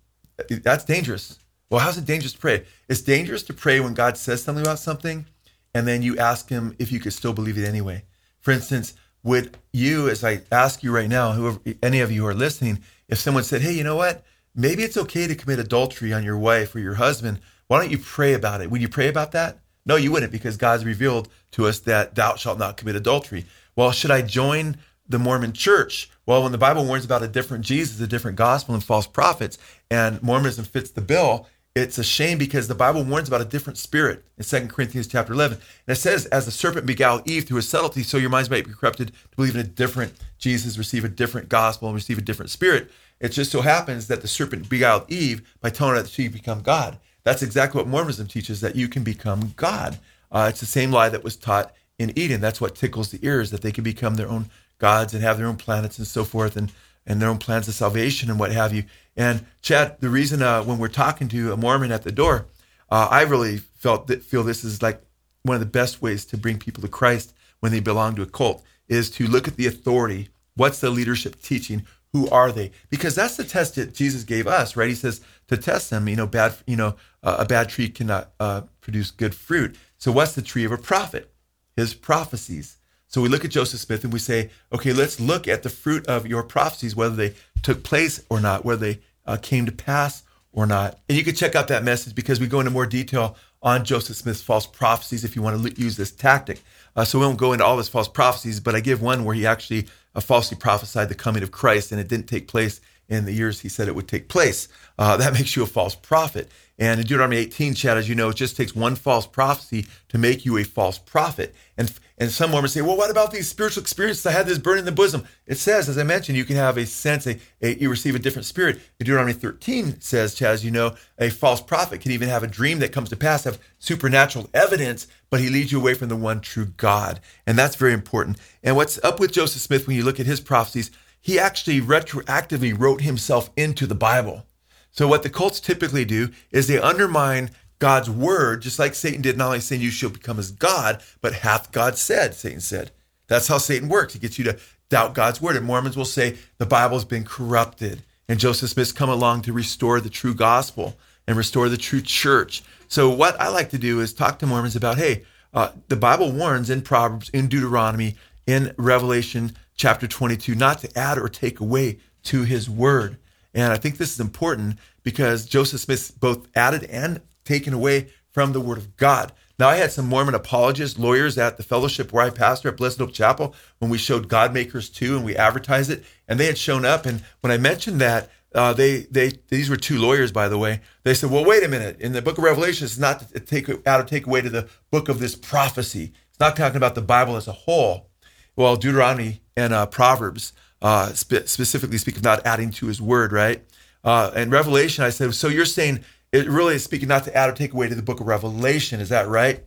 that's 0.49 0.85
dangerous. 0.85 1.39
Well, 1.71 1.81
how's 1.81 1.99
it 1.99 2.05
dangerous 2.07 2.33
to 2.33 2.39
pray? 2.39 2.65
It's 2.89 3.03
dangerous 3.03 3.43
to 3.45 3.55
pray 3.55 3.81
when 3.81 3.95
God 3.95 4.17
says 4.17 4.43
something 4.43 4.65
about 4.65 4.79
something, 4.79 5.27
and 5.75 5.87
then 5.87 6.03
you 6.03 6.17
ask 6.19 6.49
Him 6.49 6.75
if 6.79 6.93
you 6.93 7.01
could 7.01 7.13
still 7.13 7.33
believe 7.33 7.59
it 7.59 7.69
anyway. 7.69 8.05
For 8.41 8.53
instance, 8.53 8.95
would 9.23 9.57
you, 9.73 10.09
as 10.09 10.23
I 10.23 10.43
ask 10.53 10.83
you 10.83 10.93
right 10.93 11.09
now, 11.09 11.33
whoever, 11.33 11.59
any 11.83 12.01
of 12.01 12.13
you 12.13 12.23
who 12.23 12.29
are 12.29 12.35
listening, 12.35 12.81
if 13.09 13.19
someone 13.19 13.45
said, 13.45 13.63
"Hey, 13.63 13.73
you 13.73 13.85
know 13.85 13.97
what? 13.97 14.25
Maybe 14.55 14.83
it's 14.83 14.97
okay 14.97 15.27
to 15.27 15.35
commit 15.35 15.59
adultery 15.59 16.13
on 16.13 16.25
your 16.25 16.39
wife 16.39 16.75
or 16.75 16.79
your 16.79 16.95
husband. 16.95 17.41
Why 17.67 17.81
don't 17.81 17.91
you 17.91 17.99
pray 17.99 18.35
about 18.35 18.61
it?" 18.61 18.71
Would 18.71 18.83
you 18.83 18.89
pray 18.89 19.09
about 19.09 19.33
that? 19.33 19.59
No, 19.87 19.97
you 19.97 20.11
wouldn't, 20.13 20.33
because 20.33 20.57
God's 20.57 20.85
revealed 20.85 21.29
to 21.53 21.67
us 21.67 21.81
that 21.81 22.15
thou 22.15 22.37
shalt 22.37 22.59
not 22.59 22.77
commit 22.77 22.97
adultery. 22.97 23.45
Well, 23.77 23.93
should 23.93 24.11
I 24.11 24.23
join 24.23 24.77
the 25.09 25.19
Mormon 25.19 25.53
church? 25.53 26.11
Well, 26.27 26.43
when 26.43 26.53
the 26.53 26.59
Bible 26.59 26.85
warns 26.85 27.05
about 27.05 27.23
a 27.23 27.29
different 27.29 27.65
Jesus, 27.65 28.01
a 28.01 28.07
different 28.07 28.37
gospel, 28.37 28.75
and 28.75 28.83
false 28.83 29.07
prophets, 29.07 29.59
and 29.91 30.23
Mormonism 30.23 30.65
fits 30.65 30.91
the 30.91 31.03
bill, 31.03 31.47
it's 31.75 31.99
a 31.99 32.05
shame 32.05 32.39
because 32.39 32.69
the 32.69 32.75
Bible 32.75 33.03
warns 33.03 33.27
about 33.27 33.41
a 33.41 33.45
different 33.45 33.79
spirit 33.79 34.25
in 34.39 34.45
2 34.45 34.69
Corinthians 34.69 35.09
chapter 35.09 35.33
11. 35.33 35.59
And 35.59 35.97
it 35.97 36.01
says, 36.01 36.27
as 36.27 36.45
the 36.45 36.53
serpent 36.53 36.87
beguiled 36.87 37.29
Eve 37.29 37.45
through 37.47 37.57
his 37.57 37.69
subtlety, 37.69 38.05
so 38.05 38.17
your 38.17 38.31
minds 38.31 38.49
might 38.49 38.65
be 38.65 38.73
corrupted 38.73 39.09
to 39.09 39.37
believe 39.37 39.57
in 39.57 39.61
a 39.61 39.65
different 39.65 40.15
Jesus, 40.39 40.79
receive 40.79 41.05
a 41.05 41.09
different 41.09 41.49
gospel, 41.49 41.89
and 41.89 41.95
receive 41.97 42.17
a 42.17 42.23
different 42.23 42.53
spirit. 42.53 42.91
It 43.21 43.31
just 43.31 43.51
so 43.51 43.61
happens 43.61 44.07
that 44.07 44.23
the 44.23 44.29
serpent 44.29 44.69
beguiled 44.69 45.11
Eve 45.11 45.43
by 45.61 45.71
telling 45.71 45.97
her 45.97 46.03
that 46.03 46.11
she 46.11 46.29
become 46.29 46.63
God. 46.63 46.99
That's 47.25 47.43
exactly 47.43 47.79
what 47.79 47.89
Mormonism 47.89 48.27
teaches, 48.27 48.61
that 48.61 48.77
you 48.77 48.89
can 48.89 49.03
become 49.03 49.55
God. 49.57 49.99
Uh, 50.31 50.47
it's 50.51 50.61
the 50.61 50.67
same 50.67 50.91
lie 50.91 51.09
that 51.09 51.25
was 51.25 51.37
taught 51.37 51.73
in 51.99 52.17
Eden. 52.19 52.41
That's 52.41 52.61
what 52.61 52.75
tickles 52.75 53.11
the 53.11 53.25
ears, 53.27 53.51
that 53.51 53.63
they 53.63 53.73
can 53.73 53.85
become 53.85 54.17
their 54.17 54.29
own 54.29 54.51
gods 54.79 55.15
and 55.15 55.23
have 55.23 55.39
their 55.39 55.47
own 55.47 55.57
planets 55.57 55.99
and 55.99 56.07
so 56.07 56.25
forth, 56.25 56.57
and, 56.57 56.73
and 57.07 57.21
their 57.21 57.29
own 57.29 57.39
plans 57.39 57.69
of 57.69 57.75
salvation 57.75 58.31
and 58.31 58.39
what 58.39 58.53
have 58.53 58.75
you. 58.75 58.85
And 59.17 59.47
Chad, 59.63 59.97
the 60.01 60.09
reason 60.09 60.43
uh, 60.43 60.63
when 60.63 60.79
we're 60.79 60.89
talking 60.89 61.29
to 61.29 61.53
a 61.53 61.57
Mormon 61.57 61.93
at 61.93 62.03
the 62.03 62.13
door, 62.13 62.47
uh, 62.91 63.09
I 63.11 63.23
really 63.23 63.59
felt 63.59 64.09
that, 64.09 64.23
feel 64.23 64.43
this 64.43 64.65
is 64.65 64.83
like 64.83 65.01
one 65.43 65.55
of 65.55 65.61
the 65.61 65.67
best 65.67 66.03
ways 66.03 66.25
to 66.27 66.37
bring 66.37 66.59
people 66.59 66.83
to 66.83 66.89
Christ 66.89 67.35
when 67.61 67.73
they 67.73 67.81
belong 67.81 68.17
to 68.17 68.23
a 68.23 68.27
cult 68.27 68.63
is 68.89 69.11
to 69.13 69.27
look 69.27 69.49
at 69.49 69.57
the 69.57 69.67
authority. 69.67 70.29
What's 70.57 70.81
the 70.81 70.91
leadership 70.91 71.41
teaching? 71.41 71.87
Who 72.13 72.29
are 72.31 72.53
they? 72.53 72.71
Because 72.91 73.15
that's 73.15 73.37
the 73.37 73.45
test 73.45 73.75
that 73.75 73.95
Jesus 73.95 74.23
gave 74.23 74.47
us, 74.47 74.77
right? 74.77 74.89
He 74.89 74.95
says 74.95 75.21
to 75.49 75.57
test 75.57 75.91
them. 75.91 76.09
You 76.09 76.17
know, 76.17 76.27
bad. 76.27 76.55
You 76.67 76.77
know, 76.77 76.95
uh, 77.25 77.37
a 77.41 77.45
bad 77.45 77.69
tree 77.69 77.89
cannot 77.89 78.31
uh, 78.39 78.61
produce 78.81 79.11
good 79.11 79.35
fruit. 79.35 79.77
So, 79.99 80.13
what's 80.13 80.35
the 80.35 80.43
tree 80.43 80.65
of 80.65 80.71
a 80.71 80.79
prophet? 80.79 81.33
His 81.77 81.95
prophecies. 81.95 82.77
So 83.15 83.21
we 83.21 83.29
look 83.29 83.45
at 83.45 83.53
Joseph 83.53 83.79
Smith 83.79 84.03
and 84.03 84.13
we 84.13 84.19
say, 84.19 84.51
okay, 84.73 84.93
let's 84.93 85.21
look 85.21 85.47
at 85.47 85.63
the 85.63 85.71
fruit 85.71 86.05
of 86.09 86.27
your 86.27 86.43
prophecies, 86.43 86.97
whether 86.97 87.15
they 87.15 87.35
took 87.63 87.85
place 87.85 88.21
or 88.29 88.41
not, 88.41 88.65
whether 88.65 88.81
they 88.95 89.01
uh, 89.25 89.37
came 89.41 89.67
to 89.67 89.73
pass 89.73 90.25
or 90.53 90.67
not. 90.67 90.99
And 91.09 91.17
you 91.17 91.23
can 91.23 91.37
check 91.37 91.55
out 91.55 91.69
that 91.69 91.85
message 91.85 92.17
because 92.17 92.41
we 92.41 92.49
go 92.49 92.59
into 92.59 92.73
more 92.73 92.87
detail 92.87 93.37
on 93.63 93.85
Joseph 93.85 94.17
Smith's 94.17 94.43
false 94.43 94.67
prophecies 94.67 95.23
if 95.23 95.37
you 95.37 95.43
want 95.43 95.65
to 95.65 95.81
use 95.81 95.97
this 95.97 96.11
tactic. 96.11 96.61
Uh, 96.97 97.05
so 97.05 97.21
we 97.21 97.25
won't 97.25 97.39
go 97.39 97.53
into 97.53 97.65
all 97.65 97.79
his 97.79 97.89
false 97.89 98.09
prophecies, 98.09 98.59
but 98.59 98.75
I 98.75 98.81
give 98.81 99.01
one 99.01 99.25
where 99.25 99.37
he 99.37 99.47
actually 99.47 99.87
uh, 100.17 100.21
falsely 100.21 100.57
prophesied 100.57 101.09
the 101.09 101.15
coming 101.15 101.45
of 101.45 101.53
Christ 101.53 101.93
and 101.93 102.01
it 102.01 102.09
didn't 102.09 102.27
take 102.27 102.49
place 102.49 102.81
in 103.09 103.25
the 103.25 103.33
years 103.33 103.61
he 103.61 103.69
said 103.69 103.89
it 103.89 103.95
would 103.95 104.09
take 104.09 104.29
place. 104.29 104.69
Uh, 104.99 105.17
that 105.17 105.33
makes 105.35 105.57
you 105.57 105.63
a 105.63 105.67
false 105.67 105.95
prophet. 105.95 106.51
And 106.79 107.01
in 107.01 107.07
Deuteronomy 107.07 107.37
18, 107.37 107.75
Chad, 107.75 107.97
as 107.97 108.09
you 108.09 108.17
know, 108.17 108.31
it 108.31 108.37
just 108.37 108.57
takes 108.57 108.75
one 108.75 108.97
false 108.97 109.27
prophecy 109.27 109.87
to 110.09 110.19
make 110.19 110.45
you 110.45 110.57
a 110.59 110.65
false 110.65 110.99
prophet. 110.99 111.55
And 111.77 111.93
and 112.17 112.31
some 112.31 112.53
Mormons 112.53 112.73
say, 112.73 112.81
well, 112.81 112.97
what 112.97 113.11
about 113.11 113.33
these 113.33 113.49
spiritual 113.49 113.81
experiences? 113.81 114.25
I 114.25 114.31
had 114.31 114.47
this 114.47 114.59
burn 114.59 114.79
in 114.79 114.85
the 114.85 114.93
bosom. 114.93 115.25
It 115.47 115.59
says, 115.59 115.89
as 115.89 115.99
I 115.99 116.05
mentioned, 116.05 116.39
you 116.39 116.45
can 116.45 116.55
have 116.55 116.77
a 116.77 116.87
sense, 116.87 117.27
a, 117.27 117.41
a 117.61 117.75
you 117.75 117.91
receive 117.91 118.15
a 118.15 118.21
different 118.21 118.47
spirit. 118.47 118.77
In 118.77 119.07
Deuteronomy 119.07 119.33
13 119.33 120.01
says, 120.01 120.35
Chad, 120.35 120.55
as 120.55 120.65
you 120.65 120.71
know, 120.71 120.95
a 121.19 121.31
false 121.31 121.61
prophet 121.61 122.01
can 122.01 122.13
even 122.13 122.29
have 122.29 122.45
a 122.45 122.49
dream 122.49 122.79
that 122.79 122.93
comes 122.93 123.09
to 123.09 123.17
pass, 123.17 123.45
have 123.45 123.59
supernatural 123.81 124.49
evidence, 124.55 125.09
but 125.29 125.41
he 125.41 125.49
leads 125.49 125.73
you 125.73 125.81
away 125.81 125.95
from 125.95 126.09
the 126.09 126.15
one 126.15 126.41
true 126.41 126.67
God. 126.67 127.19
And 127.49 127.59
that's 127.59 127.75
very 127.75 127.93
important. 127.93 128.39
And 128.63 128.77
what's 128.77 129.03
up 129.03 129.19
with 129.19 129.33
Joseph 129.33 129.63
Smith 129.63 129.89
when 129.89 129.97
you 129.97 130.05
look 130.05 130.21
at 130.21 130.27
his 130.27 130.41
prophecies, 130.41 130.93
he 131.25 131.39
actually 131.39 131.81
retroactively 131.81 132.79
wrote 132.79 133.01
himself 133.01 133.49
into 133.57 133.87
the 133.87 133.95
Bible. 133.95 134.45
So 134.91 135.09
what 135.09 135.23
the 135.23 135.31
cults 135.31 135.59
typically 135.59 136.05
do 136.05 136.29
is 136.51 136.67
they 136.67 136.79
undermine 136.79 137.51
God's 137.79 138.11
word, 138.11 138.61
just 138.61 138.79
like 138.79 138.95
Satan 138.95 139.23
did, 139.23 139.39
not 139.39 139.47
only 139.47 139.61
saying 139.61 139.81
you 139.81 139.91
shall 139.91 140.11
become 140.11 140.39
as 140.39 140.51
God, 140.51 141.03
but 141.23 141.33
hath 141.33 141.73
God 141.73 141.97
said, 141.97 142.35
Satan 142.35 142.61
said. 142.61 142.91
That's 143.27 143.49
how 143.49 143.57
Satan 143.57 143.89
works. 143.89 144.13
He 144.13 144.19
gets 144.19 144.39
you 144.39 144.45
to 144.45 144.59
doubt 144.91 145.15
God's 145.15 145.41
word. 145.41 145.57
And 145.57 145.65
Mormons 145.65 145.97
will 145.97 146.05
say 146.05 146.37
the 146.59 146.67
Bible 146.67 146.97
has 146.97 147.07
been 147.07 147.25
corrupted. 147.25 148.03
And 148.29 148.39
Joseph 148.39 148.69
Smith's 148.69 148.93
come 148.93 149.09
along 149.09 149.43
to 149.43 149.53
restore 149.55 150.03
the 150.03 150.11
true 150.11 150.35
gospel 150.35 150.95
and 151.27 151.39
restore 151.39 151.71
the 151.71 151.79
true 151.79 152.03
church. 152.03 152.63
So 152.87 153.09
what 153.09 153.41
I 153.41 153.49
like 153.49 153.71
to 153.71 153.79
do 153.79 154.01
is 154.01 154.13
talk 154.13 154.39
to 154.41 154.47
Mormons 154.47 154.77
about, 154.77 154.99
hey, 154.99 155.25
uh, 155.55 155.71
the 155.89 155.97
Bible 155.97 156.33
warns 156.33 156.69
in 156.69 156.83
Proverbs, 156.83 157.31
in 157.31 157.49
Deuteronomy, 157.49 158.17
in 158.47 158.75
Revelation 158.77 159.57
chapter 159.77 160.07
22, 160.07 160.55
not 160.55 160.79
to 160.81 160.99
add 160.99 161.19
or 161.19 161.29
take 161.29 161.61
away 161.61 161.99
to 162.25 162.43
his 162.43 162.69
word. 162.69 163.19
And 163.53 163.73
I 163.73 163.77
think 163.77 163.97
this 163.97 164.13
is 164.13 164.21
important 164.21 164.79
because 165.03 165.47
Joseph 165.47 165.81
Smith 165.81 166.19
both 166.19 166.49
added 166.57 166.85
and 166.85 167.21
taken 167.45 167.73
away 167.73 168.09
from 168.33 168.53
the 168.53 168.61
word 168.61 168.79
of 168.79 168.97
God. 168.97 169.33
Now, 169.59 169.69
I 169.69 169.77
had 169.77 169.93
some 169.93 170.09
Mormon 170.09 170.35
apologists, 170.35 170.99
lawyers 170.99 171.39
at 171.39 171.57
the 171.57 171.63
fellowship 171.63 172.13
where 172.13 172.25
I 172.25 172.31
pastor 172.31 172.69
at 172.69 172.77
Blessed 172.77 172.99
Hope 172.99 173.13
Chapel 173.13 173.55
when 173.79 173.91
we 173.91 173.99
showed 173.99 174.29
God 174.29 174.53
Makers 174.53 174.91
2 174.91 175.17
and 175.17 175.25
we 175.25 175.37
advertised 175.37 175.91
it, 175.91 176.05
and 176.27 176.41
they 176.41 176.47
had 176.47 176.59
shown 176.59 176.85
up. 176.85 177.07
And 177.07 177.23
when 177.41 177.53
I 177.53 177.59
mentioned 177.59 178.01
that, 178.01 178.31
uh, 178.53 178.73
they 178.73 179.01
they 179.11 179.33
these 179.49 179.69
were 179.69 179.77
two 179.77 179.99
lawyers, 179.99 180.31
by 180.31 180.49
the 180.49 180.59
way. 180.59 180.81
They 181.03 181.15
said, 181.15 181.31
"Well, 181.31 181.45
wait 181.45 181.65
a 181.65 181.69
minute. 181.69 182.01
In 182.01 182.13
the 182.13 182.23
Book 182.23 182.39
of 182.39 182.45
Revelation, 182.45 182.85
it's 182.85 182.99
not 182.99 183.29
to 183.33 183.41
take 183.41 183.69
out 183.87 184.01
or 184.01 184.05
take 184.05 184.27
away 184.27 184.43
to 184.43 184.51
the 184.51 184.69
book 184.93 185.09
of 185.09 185.19
this 185.19 185.35
prophecy. 185.35 186.13
It's 186.31 186.39
not 186.39 186.57
talking 186.57 186.77
about 186.77 186.95
the 186.95 187.03
Bible 187.03 187.35
as 187.35 187.49
a 187.49 187.53
whole. 187.53 188.11
Well, 188.55 188.77
Deuteronomy 188.77 189.41
and 189.57 189.73
uh, 189.73 189.87
Proverbs 189.87 190.53
uh, 190.83 191.09
spe- 191.09 191.47
specifically 191.47 191.99
speak 191.99 192.17
of 192.17 192.25
not 192.25 192.47
adding 192.47 192.71
to 192.73 192.87
His 192.87 193.01
word, 193.01 193.33
right? 193.33 193.63
Uh, 194.03 194.31
and 194.35 194.53
Revelation, 194.53 195.05
I 195.05 195.11
said, 195.11 195.35
so 195.35 195.49
you're 195.49 195.65
saying 195.65 196.05
it 196.33 196.49
really 196.49 196.75
is 196.75 196.85
speaking 196.85 197.09
not 197.09 197.25
to 197.25 197.37
add 197.37 197.49
or 197.49 197.53
take 197.53 197.73
away 197.73 197.89
to 197.89 197.95
the 197.95 198.03
Book 198.03 198.21
of 198.21 198.27
Revelation, 198.27 199.01
is 199.01 199.09
that 199.09 199.29
right? 199.29 199.65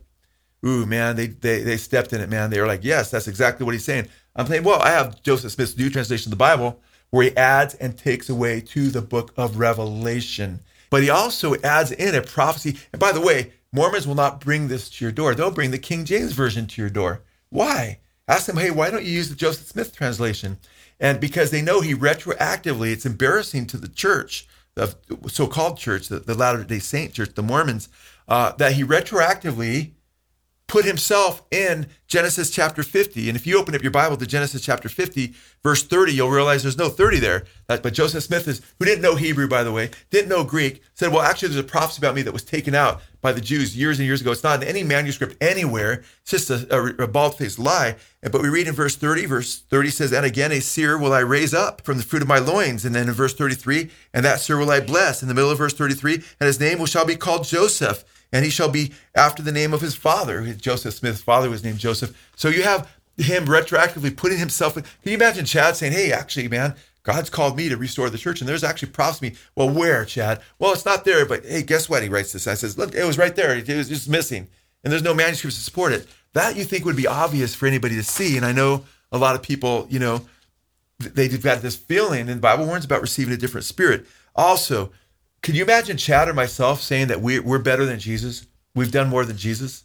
Ooh, 0.66 0.86
man, 0.86 1.16
they 1.16 1.28
they 1.28 1.62
they 1.62 1.76
stepped 1.76 2.12
in 2.12 2.20
it, 2.20 2.28
man. 2.28 2.50
They 2.50 2.60
were 2.60 2.66
like, 2.66 2.84
yes, 2.84 3.10
that's 3.10 3.28
exactly 3.28 3.64
what 3.64 3.74
he's 3.74 3.84
saying. 3.84 4.08
I'm 4.34 4.46
saying, 4.46 4.64
well, 4.64 4.80
I 4.80 4.90
have 4.90 5.22
Joseph 5.22 5.52
Smith's 5.52 5.76
new 5.76 5.90
translation 5.90 6.28
of 6.28 6.38
the 6.38 6.44
Bible 6.44 6.80
where 7.10 7.24
he 7.24 7.36
adds 7.36 7.74
and 7.74 7.96
takes 7.96 8.28
away 8.28 8.60
to 8.60 8.90
the 8.90 9.02
book 9.02 9.32
of 9.36 9.58
Revelation. 9.58 10.60
But 10.90 11.02
he 11.02 11.10
also 11.10 11.54
adds 11.62 11.90
in 11.90 12.14
a 12.14 12.22
prophecy. 12.22 12.76
And 12.92 13.00
by 13.00 13.12
the 13.12 13.20
way, 13.20 13.52
Mormons 13.72 14.06
will 14.06 14.14
not 14.14 14.40
bring 14.40 14.68
this 14.68 14.90
to 14.90 15.04
your 15.04 15.12
door. 15.12 15.34
They'll 15.34 15.50
bring 15.50 15.70
the 15.70 15.78
King 15.78 16.04
James 16.04 16.32
Version 16.32 16.66
to 16.66 16.80
your 16.80 16.90
door. 16.90 17.22
Why? 17.50 18.00
Ask 18.28 18.46
them, 18.46 18.58
hey, 18.58 18.70
why 18.70 18.90
don't 18.90 19.04
you 19.04 19.12
use 19.12 19.30
the 19.30 19.34
Joseph 19.34 19.68
Smith 19.68 19.96
translation? 19.96 20.58
And 21.00 21.18
because 21.18 21.50
they 21.50 21.62
know 21.62 21.80
he 21.80 21.94
retroactively, 21.94 22.92
it's 22.92 23.06
embarrassing 23.06 23.66
to 23.68 23.78
the 23.78 23.88
church, 23.88 24.46
the 24.74 24.94
so 25.28 25.46
called 25.46 25.78
church, 25.78 26.08
the, 26.08 26.20
the 26.20 26.34
Latter 26.34 26.62
day 26.62 26.78
Saint 26.78 27.14
church, 27.14 27.34
the 27.34 27.42
Mormons, 27.42 27.88
uh, 28.28 28.52
that 28.52 28.72
he 28.72 28.84
retroactively 28.84 29.92
put 30.68 30.84
himself 30.84 31.42
in 31.50 31.86
Genesis 32.08 32.50
chapter 32.50 32.82
50. 32.82 33.28
And 33.28 33.36
if 33.36 33.46
you 33.46 33.58
open 33.58 33.74
up 33.74 33.82
your 33.82 33.90
Bible 33.90 34.18
to 34.18 34.26
Genesis 34.26 34.60
chapter 34.60 34.88
50, 34.88 35.34
verse 35.62 35.82
30, 35.82 36.12
you'll 36.12 36.30
realize 36.30 36.62
there's 36.62 36.78
no 36.78 36.90
30 36.90 37.18
there. 37.18 37.44
But 37.66 37.92
Joseph 37.92 38.22
Smith 38.22 38.46
is, 38.46 38.60
who 38.78 38.84
didn't 38.84 39.02
know 39.02 39.16
Hebrew, 39.16 39.48
by 39.48 39.62
the 39.64 39.72
way, 39.72 39.90
didn't 40.10 40.28
know 40.28 40.44
Greek, 40.44 40.82
said, 40.94 41.10
well, 41.10 41.22
actually, 41.22 41.48
there's 41.48 41.64
a 41.64 41.68
prophecy 41.68 42.00
about 42.00 42.14
me 42.14 42.22
that 42.22 42.32
was 42.32 42.44
taken 42.44 42.74
out 42.74 43.00
by 43.22 43.32
the 43.32 43.40
Jews 43.40 43.76
years 43.76 43.98
and 43.98 44.06
years 44.06 44.20
ago. 44.20 44.30
It's 44.30 44.44
not 44.44 44.62
in 44.62 44.68
any 44.68 44.82
manuscript 44.82 45.36
anywhere. 45.40 46.04
It's 46.20 46.30
just 46.30 46.50
a, 46.50 46.66
a, 46.74 47.04
a 47.04 47.08
bald-faced 47.08 47.58
lie. 47.58 47.96
But 48.20 48.42
we 48.42 48.48
read 48.50 48.68
in 48.68 48.74
verse 48.74 48.94
30, 48.94 49.24
verse 49.24 49.60
30 49.70 49.90
says, 49.90 50.12
and 50.12 50.26
again, 50.26 50.52
a 50.52 50.60
seer 50.60 50.98
will 50.98 51.14
I 51.14 51.20
raise 51.20 51.54
up 51.54 51.80
from 51.80 51.96
the 51.96 52.04
fruit 52.04 52.22
of 52.22 52.28
my 52.28 52.38
loins. 52.38 52.84
And 52.84 52.94
then 52.94 53.08
in 53.08 53.14
verse 53.14 53.34
33, 53.34 53.90
and 54.12 54.24
that 54.24 54.40
seer 54.40 54.58
will 54.58 54.70
I 54.70 54.80
bless. 54.80 55.22
In 55.22 55.28
the 55.28 55.34
middle 55.34 55.50
of 55.50 55.58
verse 55.58 55.74
33, 55.74 56.14
and 56.14 56.46
his 56.46 56.60
name 56.60 56.84
shall 56.84 57.06
be 57.06 57.16
called 57.16 57.44
Joseph 57.44 58.04
and 58.32 58.44
he 58.44 58.50
shall 58.50 58.68
be 58.68 58.92
after 59.14 59.42
the 59.42 59.52
name 59.52 59.72
of 59.72 59.80
his 59.80 59.94
father. 59.94 60.52
Joseph 60.54 60.94
Smith's 60.94 61.22
father 61.22 61.50
was 61.50 61.64
named 61.64 61.78
Joseph. 61.78 62.30
So 62.36 62.48
you 62.48 62.62
have 62.62 62.90
him 63.16 63.46
retroactively 63.46 64.16
putting 64.16 64.38
himself 64.38 64.76
in. 64.76 64.82
Can 64.82 64.92
you 65.10 65.14
imagine 65.14 65.44
Chad 65.44 65.76
saying, 65.76 65.92
Hey, 65.92 66.12
actually, 66.12 66.48
man, 66.48 66.74
God's 67.02 67.30
called 67.30 67.56
me 67.56 67.68
to 67.68 67.76
restore 67.76 68.10
the 68.10 68.18
church. 68.18 68.40
And 68.40 68.48
there's 68.48 68.64
actually 68.64 68.90
prophecy. 68.90 69.34
Well, 69.54 69.70
where, 69.70 70.04
Chad? 70.04 70.40
Well, 70.58 70.72
it's 70.72 70.84
not 70.84 71.04
there, 71.04 71.24
but 71.24 71.44
hey, 71.44 71.62
guess 71.62 71.88
what? 71.88 72.02
He 72.02 72.08
writes 72.08 72.32
this. 72.32 72.46
I 72.46 72.54
says, 72.54 72.76
Look, 72.76 72.94
it 72.94 73.04
was 73.04 73.18
right 73.18 73.34
there. 73.34 73.56
It 73.56 73.68
was 73.68 73.88
just 73.88 74.08
missing. 74.08 74.48
And 74.84 74.92
there's 74.92 75.02
no 75.02 75.14
manuscripts 75.14 75.56
to 75.56 75.62
support 75.62 75.92
it. 75.92 76.06
That 76.34 76.56
you 76.56 76.64
think 76.64 76.84
would 76.84 76.96
be 76.96 77.06
obvious 77.06 77.54
for 77.54 77.66
anybody 77.66 77.94
to 77.96 78.02
see. 78.02 78.36
And 78.36 78.44
I 78.44 78.52
know 78.52 78.84
a 79.10 79.18
lot 79.18 79.34
of 79.34 79.42
people, 79.42 79.86
you 79.90 79.98
know, 79.98 80.26
they've 80.98 81.42
got 81.42 81.62
this 81.62 81.76
feeling, 81.76 82.28
and 82.28 82.38
the 82.38 82.42
Bible 82.42 82.66
warns 82.66 82.84
about 82.84 83.00
receiving 83.00 83.32
a 83.32 83.38
different 83.38 83.64
spirit. 83.64 84.06
Also, 84.36 84.92
can 85.42 85.54
you 85.54 85.62
imagine 85.62 85.96
Chad 85.96 86.28
or 86.28 86.34
myself 86.34 86.82
saying 86.82 87.08
that 87.08 87.20
we, 87.20 87.38
we're 87.38 87.58
better 87.58 87.86
than 87.86 87.98
Jesus? 87.98 88.46
We've 88.74 88.92
done 88.92 89.08
more 89.08 89.24
than 89.24 89.36
Jesus? 89.36 89.84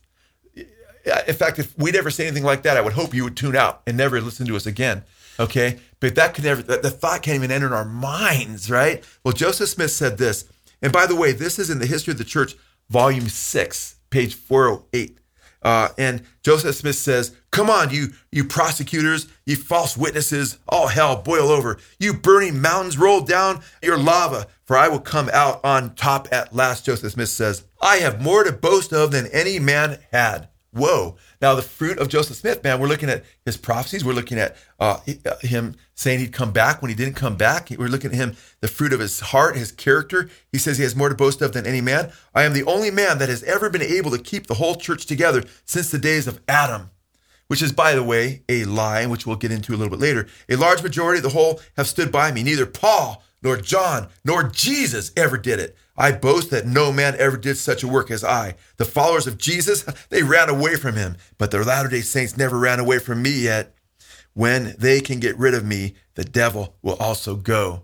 In 0.56 1.36
fact, 1.36 1.60
if 1.60 1.78
we'd 1.78 1.96
ever 1.96 2.10
say 2.10 2.26
anything 2.26 2.44
like 2.44 2.64
that, 2.64 2.78
I 2.78 2.82
would 2.82 2.94
hope 2.94 3.14
you 3.14 3.26
would 3.26 3.38
tune 3.38 3.56
out 3.56 3.82
and 3.86 3.98
never 3.98 4.22
listen 4.22 4.48
to 4.48 4.56
us 4.56 4.66
again. 4.66 5.04
Okay. 5.40 5.80
But 6.00 6.16
that 6.16 6.34
could 6.34 6.44
never, 6.44 6.62
the 6.62 6.90
thought 6.90 7.24
can't 7.24 7.36
even 7.36 7.52
enter 7.52 7.68
in 7.68 7.74
our 7.74 7.86
minds, 7.86 8.70
right? 8.70 9.04
Well, 9.24 9.34
Joseph 9.34 9.70
Smith 9.70 9.92
said 9.92 10.18
this. 10.18 10.46
And 10.82 10.92
by 10.92 11.06
the 11.06 11.16
way, 11.16 11.32
this 11.32 11.60
is 11.60 11.70
in 11.70 11.80
the 11.80 11.86
History 11.86 12.12
of 12.12 12.18
the 12.18 12.24
Church, 12.24 12.56
volume 12.90 13.30
six, 13.30 13.96
page 14.10 14.36
408. 14.36 15.18
Uh, 15.62 15.90
and 15.98 16.24
Joseph 16.44 16.76
Smith 16.76 16.98
says, 16.98 17.36
Come 17.52 17.70
on, 17.70 17.90
you, 17.90 18.08
you 18.32 18.44
prosecutors, 18.44 19.28
you 19.46 19.56
false 19.56 19.96
witnesses, 19.96 20.58
all 20.68 20.88
hell 20.88 21.22
boil 21.22 21.50
over. 21.50 21.78
You 22.00 22.14
burning 22.14 22.62
mountains, 22.62 22.98
roll 22.98 23.22
down 23.22 23.62
your 23.82 23.98
lava, 23.98 24.48
for 24.66 24.78
I 24.78 24.88
will 24.88 25.00
come 25.00 25.30
out 25.34 25.64
on 25.64 25.96
top 25.96 26.28
at 26.32 26.56
last. 26.56 26.86
Joseph 26.86 27.14
Smith 27.14 27.30
says, 27.30 27.64
I 27.82 27.98
have 27.98 28.22
more 28.22 28.44
to 28.44 28.52
boast 28.52 28.94
of 28.94 29.12
than 29.12 29.28
any 29.28 29.60
man 29.60 30.00
had. 30.12 30.50
Whoa. 30.74 31.18
Now, 31.40 31.54
the 31.54 31.62
fruit 31.62 32.00
of 32.00 32.08
Joseph 32.08 32.38
Smith, 32.38 32.64
man, 32.64 32.80
we're 32.80 32.88
looking 32.88 33.10
at 33.10 33.24
his 33.46 33.58
prophecies. 33.58 34.04
We're 34.04 34.14
looking 34.14 34.40
at 34.40 34.58
uh, 34.80 35.00
uh, 35.24 35.36
him 35.42 35.76
saying 35.94 36.20
he'd 36.20 36.34
come 36.34 36.52
back 36.52 36.82
when 36.82 36.90
he 36.90 36.96
didn't 36.96 37.16
come 37.16 37.36
back. 37.36 37.70
We're 37.70 37.90
looking 37.90 38.10
at 38.10 38.18
him, 38.18 38.36
the 38.60 38.68
fruit 38.68 38.92
of 38.92 39.00
his 39.00 39.20
heart, 39.20 39.56
his 39.56 39.72
character. 39.72 40.32
He 40.52 40.58
says 40.58 40.78
he 40.78 40.84
has 40.84 40.96
more 40.96 41.10
to 41.10 41.16
boast 41.16 41.44
of 41.44 41.54
than 41.54 41.68
any 41.68 41.82
man. 41.82 42.12
I 42.34 42.44
am 42.44 42.54
the 42.54 42.64
only 42.64 42.90
man 42.90 43.20
that 43.20 43.30
has 43.30 43.44
ever 43.44 43.70
been 43.70 43.84
able 43.84 44.10
to 44.12 44.18
keep 44.18 44.48
the 44.48 44.56
whole 44.56 44.76
church 44.76 45.06
together 45.06 45.44
since 45.64 45.92
the 45.92 46.00
days 46.00 46.26
of 46.26 46.42
Adam, 46.48 46.90
which 47.48 47.62
is, 47.62 47.72
by 47.72 47.94
the 47.94 48.04
way, 48.04 48.42
a 48.50 48.64
lie, 48.64 49.06
which 49.06 49.28
we'll 49.28 49.36
get 49.36 49.52
into 49.52 49.76
a 49.76 49.78
little 49.78 49.92
bit 49.92 50.00
later. 50.00 50.28
A 50.50 50.56
large 50.56 50.82
majority 50.82 51.20
of 51.20 51.24
the 51.24 51.38
whole 51.38 51.60
have 51.78 51.88
stood 51.88 52.12
by 52.12 52.32
me. 52.32 52.42
Neither 52.42 52.66
Paul, 52.66 53.24
nor 53.44 53.58
John, 53.58 54.08
nor 54.24 54.44
Jesus 54.44 55.12
ever 55.16 55.38
did 55.38 55.60
it. 55.60 55.76
I 55.96 56.12
boast 56.12 56.50
that 56.50 56.66
no 56.66 56.92
man 56.92 57.16
ever 57.20 57.38
did 57.38 57.58
such 57.58 57.84
a 57.84 57.88
work 57.88 58.10
as 58.10 58.24
I. 58.24 58.56
The 58.78 58.86
followers 58.86 59.28
of 59.28 59.38
Jesus, 59.38 59.84
they 60.10 60.24
ran 60.24 60.50
away 60.50 60.76
from 60.76 60.96
him, 60.96 61.18
but 61.38 61.52
the 61.52 61.64
Latter 61.64 61.90
day 61.90 62.02
Saints 62.02 62.38
never 62.38 62.58
ran 62.58 62.80
away 62.80 63.00
from 63.00 63.22
me 63.22 63.32
yet. 63.32 63.76
When 64.34 64.76
they 64.80 65.02
can 65.02 65.20
get 65.20 65.38
rid 65.38 65.54
of 65.54 65.64
me, 65.64 65.94
the 66.16 66.24
devil 66.24 66.76
will 66.82 66.96
also 66.96 67.36
go. 67.36 67.84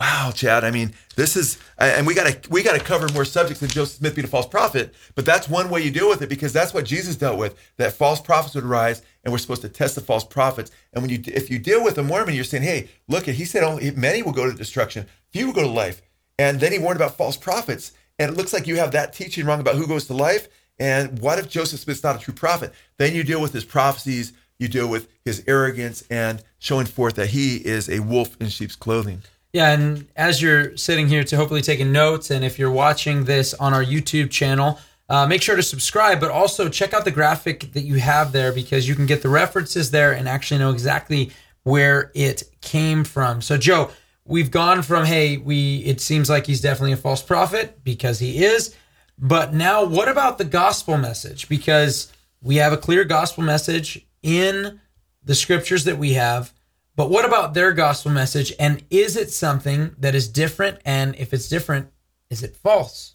Wow, 0.00 0.32
Chad. 0.34 0.64
I 0.64 0.70
mean, 0.70 0.94
this 1.14 1.36
is, 1.36 1.58
and 1.76 2.06
we 2.06 2.14
gotta 2.14 2.40
we 2.48 2.62
gotta 2.62 2.80
cover 2.80 3.06
more 3.12 3.26
subjects 3.26 3.60
than 3.60 3.68
Joseph 3.68 3.98
Smith 3.98 4.14
being 4.14 4.24
a 4.24 4.28
false 4.28 4.46
prophet. 4.46 4.94
But 5.14 5.26
that's 5.26 5.46
one 5.46 5.68
way 5.68 5.82
you 5.82 5.90
deal 5.90 6.08
with 6.08 6.22
it 6.22 6.30
because 6.30 6.54
that's 6.54 6.72
what 6.72 6.86
Jesus 6.86 7.16
dealt 7.16 7.38
with. 7.38 7.54
That 7.76 7.92
false 7.92 8.18
prophets 8.18 8.54
would 8.54 8.64
rise, 8.64 9.02
and 9.22 9.32
we're 9.32 9.38
supposed 9.38 9.60
to 9.60 9.68
test 9.68 9.96
the 9.96 10.00
false 10.00 10.24
prophets. 10.24 10.70
And 10.94 11.02
when 11.02 11.10
you, 11.10 11.20
if 11.26 11.50
you 11.50 11.58
deal 11.58 11.84
with 11.84 11.98
a 11.98 12.02
Mormon, 12.02 12.34
you're 12.34 12.44
saying, 12.44 12.62
hey, 12.62 12.88
look, 13.08 13.28
at 13.28 13.34
he 13.34 13.44
said 13.44 13.62
only 13.62 13.90
many 13.90 14.22
will 14.22 14.32
go 14.32 14.50
to 14.50 14.56
destruction, 14.56 15.06
few 15.28 15.46
will 15.48 15.52
go 15.52 15.62
to 15.62 15.68
life. 15.68 16.00
And 16.38 16.58
then 16.58 16.72
he 16.72 16.78
warned 16.78 16.98
about 16.98 17.18
false 17.18 17.36
prophets. 17.36 17.92
And 18.18 18.30
it 18.30 18.36
looks 18.38 18.54
like 18.54 18.66
you 18.66 18.76
have 18.76 18.92
that 18.92 19.12
teaching 19.12 19.44
wrong 19.44 19.60
about 19.60 19.74
who 19.74 19.86
goes 19.86 20.06
to 20.06 20.14
life. 20.14 20.48
And 20.78 21.18
what 21.18 21.38
if 21.38 21.50
Joseph 21.50 21.80
Smith's 21.80 22.02
not 22.02 22.16
a 22.16 22.18
true 22.18 22.32
prophet? 22.32 22.72
Then 22.96 23.14
you 23.14 23.22
deal 23.22 23.42
with 23.42 23.52
his 23.52 23.66
prophecies, 23.66 24.32
you 24.58 24.66
deal 24.66 24.88
with 24.88 25.08
his 25.26 25.44
arrogance 25.46 26.02
and 26.10 26.42
showing 26.58 26.86
forth 26.86 27.16
that 27.16 27.28
he 27.28 27.56
is 27.56 27.90
a 27.90 28.00
wolf 28.00 28.34
in 28.40 28.48
sheep's 28.48 28.76
clothing. 28.76 29.22
Yeah, 29.52 29.72
and 29.72 30.06
as 30.14 30.40
you're 30.40 30.76
sitting 30.76 31.08
here 31.08 31.24
to 31.24 31.36
hopefully 31.36 31.62
taking 31.62 31.90
notes, 31.90 32.30
and 32.30 32.44
if 32.44 32.58
you're 32.58 32.70
watching 32.70 33.24
this 33.24 33.52
on 33.54 33.74
our 33.74 33.84
YouTube 33.84 34.30
channel, 34.30 34.78
uh, 35.08 35.26
make 35.26 35.42
sure 35.42 35.56
to 35.56 35.62
subscribe, 35.62 36.20
but 36.20 36.30
also 36.30 36.68
check 36.68 36.94
out 36.94 37.04
the 37.04 37.10
graphic 37.10 37.72
that 37.72 37.80
you 37.80 37.96
have 37.96 38.30
there 38.30 38.52
because 38.52 38.86
you 38.86 38.94
can 38.94 39.06
get 39.06 39.22
the 39.22 39.28
references 39.28 39.90
there 39.90 40.12
and 40.12 40.28
actually 40.28 40.58
know 40.58 40.70
exactly 40.70 41.32
where 41.64 42.12
it 42.14 42.44
came 42.60 43.02
from. 43.02 43.42
So, 43.42 43.56
Joe, 43.56 43.90
we've 44.24 44.52
gone 44.52 44.82
from 44.82 45.04
hey, 45.04 45.36
we 45.36 45.78
it 45.78 46.00
seems 46.00 46.30
like 46.30 46.46
he's 46.46 46.60
definitely 46.60 46.92
a 46.92 46.96
false 46.96 47.22
prophet 47.22 47.82
because 47.82 48.20
he 48.20 48.44
is, 48.44 48.76
but 49.18 49.52
now 49.52 49.84
what 49.84 50.08
about 50.08 50.38
the 50.38 50.44
gospel 50.44 50.96
message? 50.96 51.48
Because 51.48 52.12
we 52.40 52.56
have 52.56 52.72
a 52.72 52.76
clear 52.76 53.04
gospel 53.04 53.42
message 53.42 54.06
in 54.22 54.80
the 55.24 55.34
scriptures 55.34 55.84
that 55.84 55.98
we 55.98 56.12
have. 56.14 56.52
But 57.00 57.08
what 57.08 57.24
about 57.24 57.54
their 57.54 57.72
gospel 57.72 58.12
message? 58.12 58.52
And 58.60 58.84
is 58.90 59.16
it 59.16 59.30
something 59.30 59.96
that 60.00 60.14
is 60.14 60.28
different? 60.28 60.80
And 60.84 61.16
if 61.16 61.32
it's 61.32 61.48
different, 61.48 61.88
is 62.28 62.42
it 62.42 62.54
false? 62.54 63.14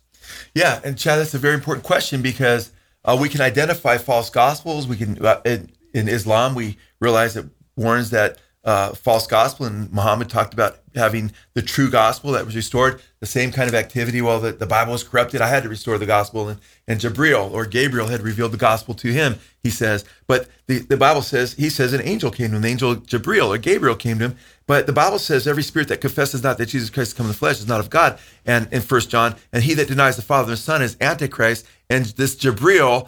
Yeah, 0.56 0.82
and 0.84 0.98
Chad, 0.98 1.20
that's 1.20 1.36
a 1.36 1.38
very 1.38 1.54
important 1.54 1.86
question 1.86 2.24
because 2.24 2.72
uh, 3.04 3.16
we 3.22 3.30
can 3.30 3.42
identify 3.42 4.00
false 4.00 4.32
gospels. 4.32 4.88
We 4.88 4.98
can 4.98 5.24
uh, 5.24 5.40
in, 5.46 5.70
in, 5.94 6.08
Islam 6.08 6.56
we 6.56 6.80
realize 7.00 7.38
it 7.38 7.46
warns 7.76 8.10
that 8.10 8.40
uh, 8.66 8.94
false 8.96 9.28
gospel, 9.28 9.68
and 9.68 9.92
Muhammad 9.94 10.28
talked 10.28 10.54
about 10.54 10.80
having 10.96 11.32
the 11.54 11.62
true 11.62 11.90
gospel 11.90 12.32
that 12.32 12.46
was 12.46 12.56
restored. 12.56 13.00
The 13.20 13.28
same 13.28 13.52
kind 13.52 13.70
of 13.70 13.76
activity. 13.76 14.22
While 14.22 14.40
the, 14.40 14.54
the 14.54 14.66
Bible 14.66 14.94
was 14.94 15.04
corrupted, 15.04 15.40
I 15.40 15.48
had 15.48 15.64
to 15.64 15.70
restore 15.70 16.00
the 16.00 16.06
gospel, 16.08 16.50
and, 16.50 16.60
and 16.88 17.00
Jabril 17.00 17.52
or 17.52 17.66
Gabriel 17.66 18.08
had 18.08 18.22
revealed 18.22 18.52
the 18.52 18.58
gospel 18.58 18.96
to 18.96 19.12
him. 19.12 19.38
He 19.62 19.70
says, 19.70 20.04
but 20.26 20.48
the, 20.66 20.80
the 20.80 20.98
Bible 20.98 21.22
says 21.22 21.54
he 21.54 21.70
says 21.70 21.94
an 21.94 22.02
angel 22.02 22.32
came 22.32 22.50
to 22.50 22.56
him, 22.56 22.64
an 22.64 22.70
angel 22.70 22.96
Jabril 22.96 23.50
or 23.50 23.58
Gabriel 23.60 23.96
came 23.96 24.18
to 24.20 24.26
him. 24.26 24.38
But 24.68 24.88
the 24.88 24.94
Bible 24.94 25.20
says 25.20 25.48
every 25.48 25.62
spirit 25.62 25.88
that 25.90 26.02
confesses 26.02 26.42
not 26.42 26.58
that 26.58 26.68
Jesus 26.68 26.90
Christ 26.90 27.12
has 27.12 27.14
come 27.14 27.28
in 27.28 27.32
the 27.32 27.38
flesh 27.38 27.60
is 27.60 27.68
not 27.68 27.80
of 27.80 27.92
God. 27.92 28.18
And 28.48 28.68
in 28.74 28.82
First 28.82 29.12
John, 29.12 29.36
and 29.54 29.64
he 29.64 29.76
that 29.76 29.88
denies 29.88 30.16
the 30.16 30.24
Father 30.24 30.46
and 30.46 30.54
the 30.54 30.58
Son 30.58 30.82
is 30.82 30.98
Antichrist. 31.00 31.68
And 31.88 32.06
this 32.06 32.36
Jabril 32.36 33.08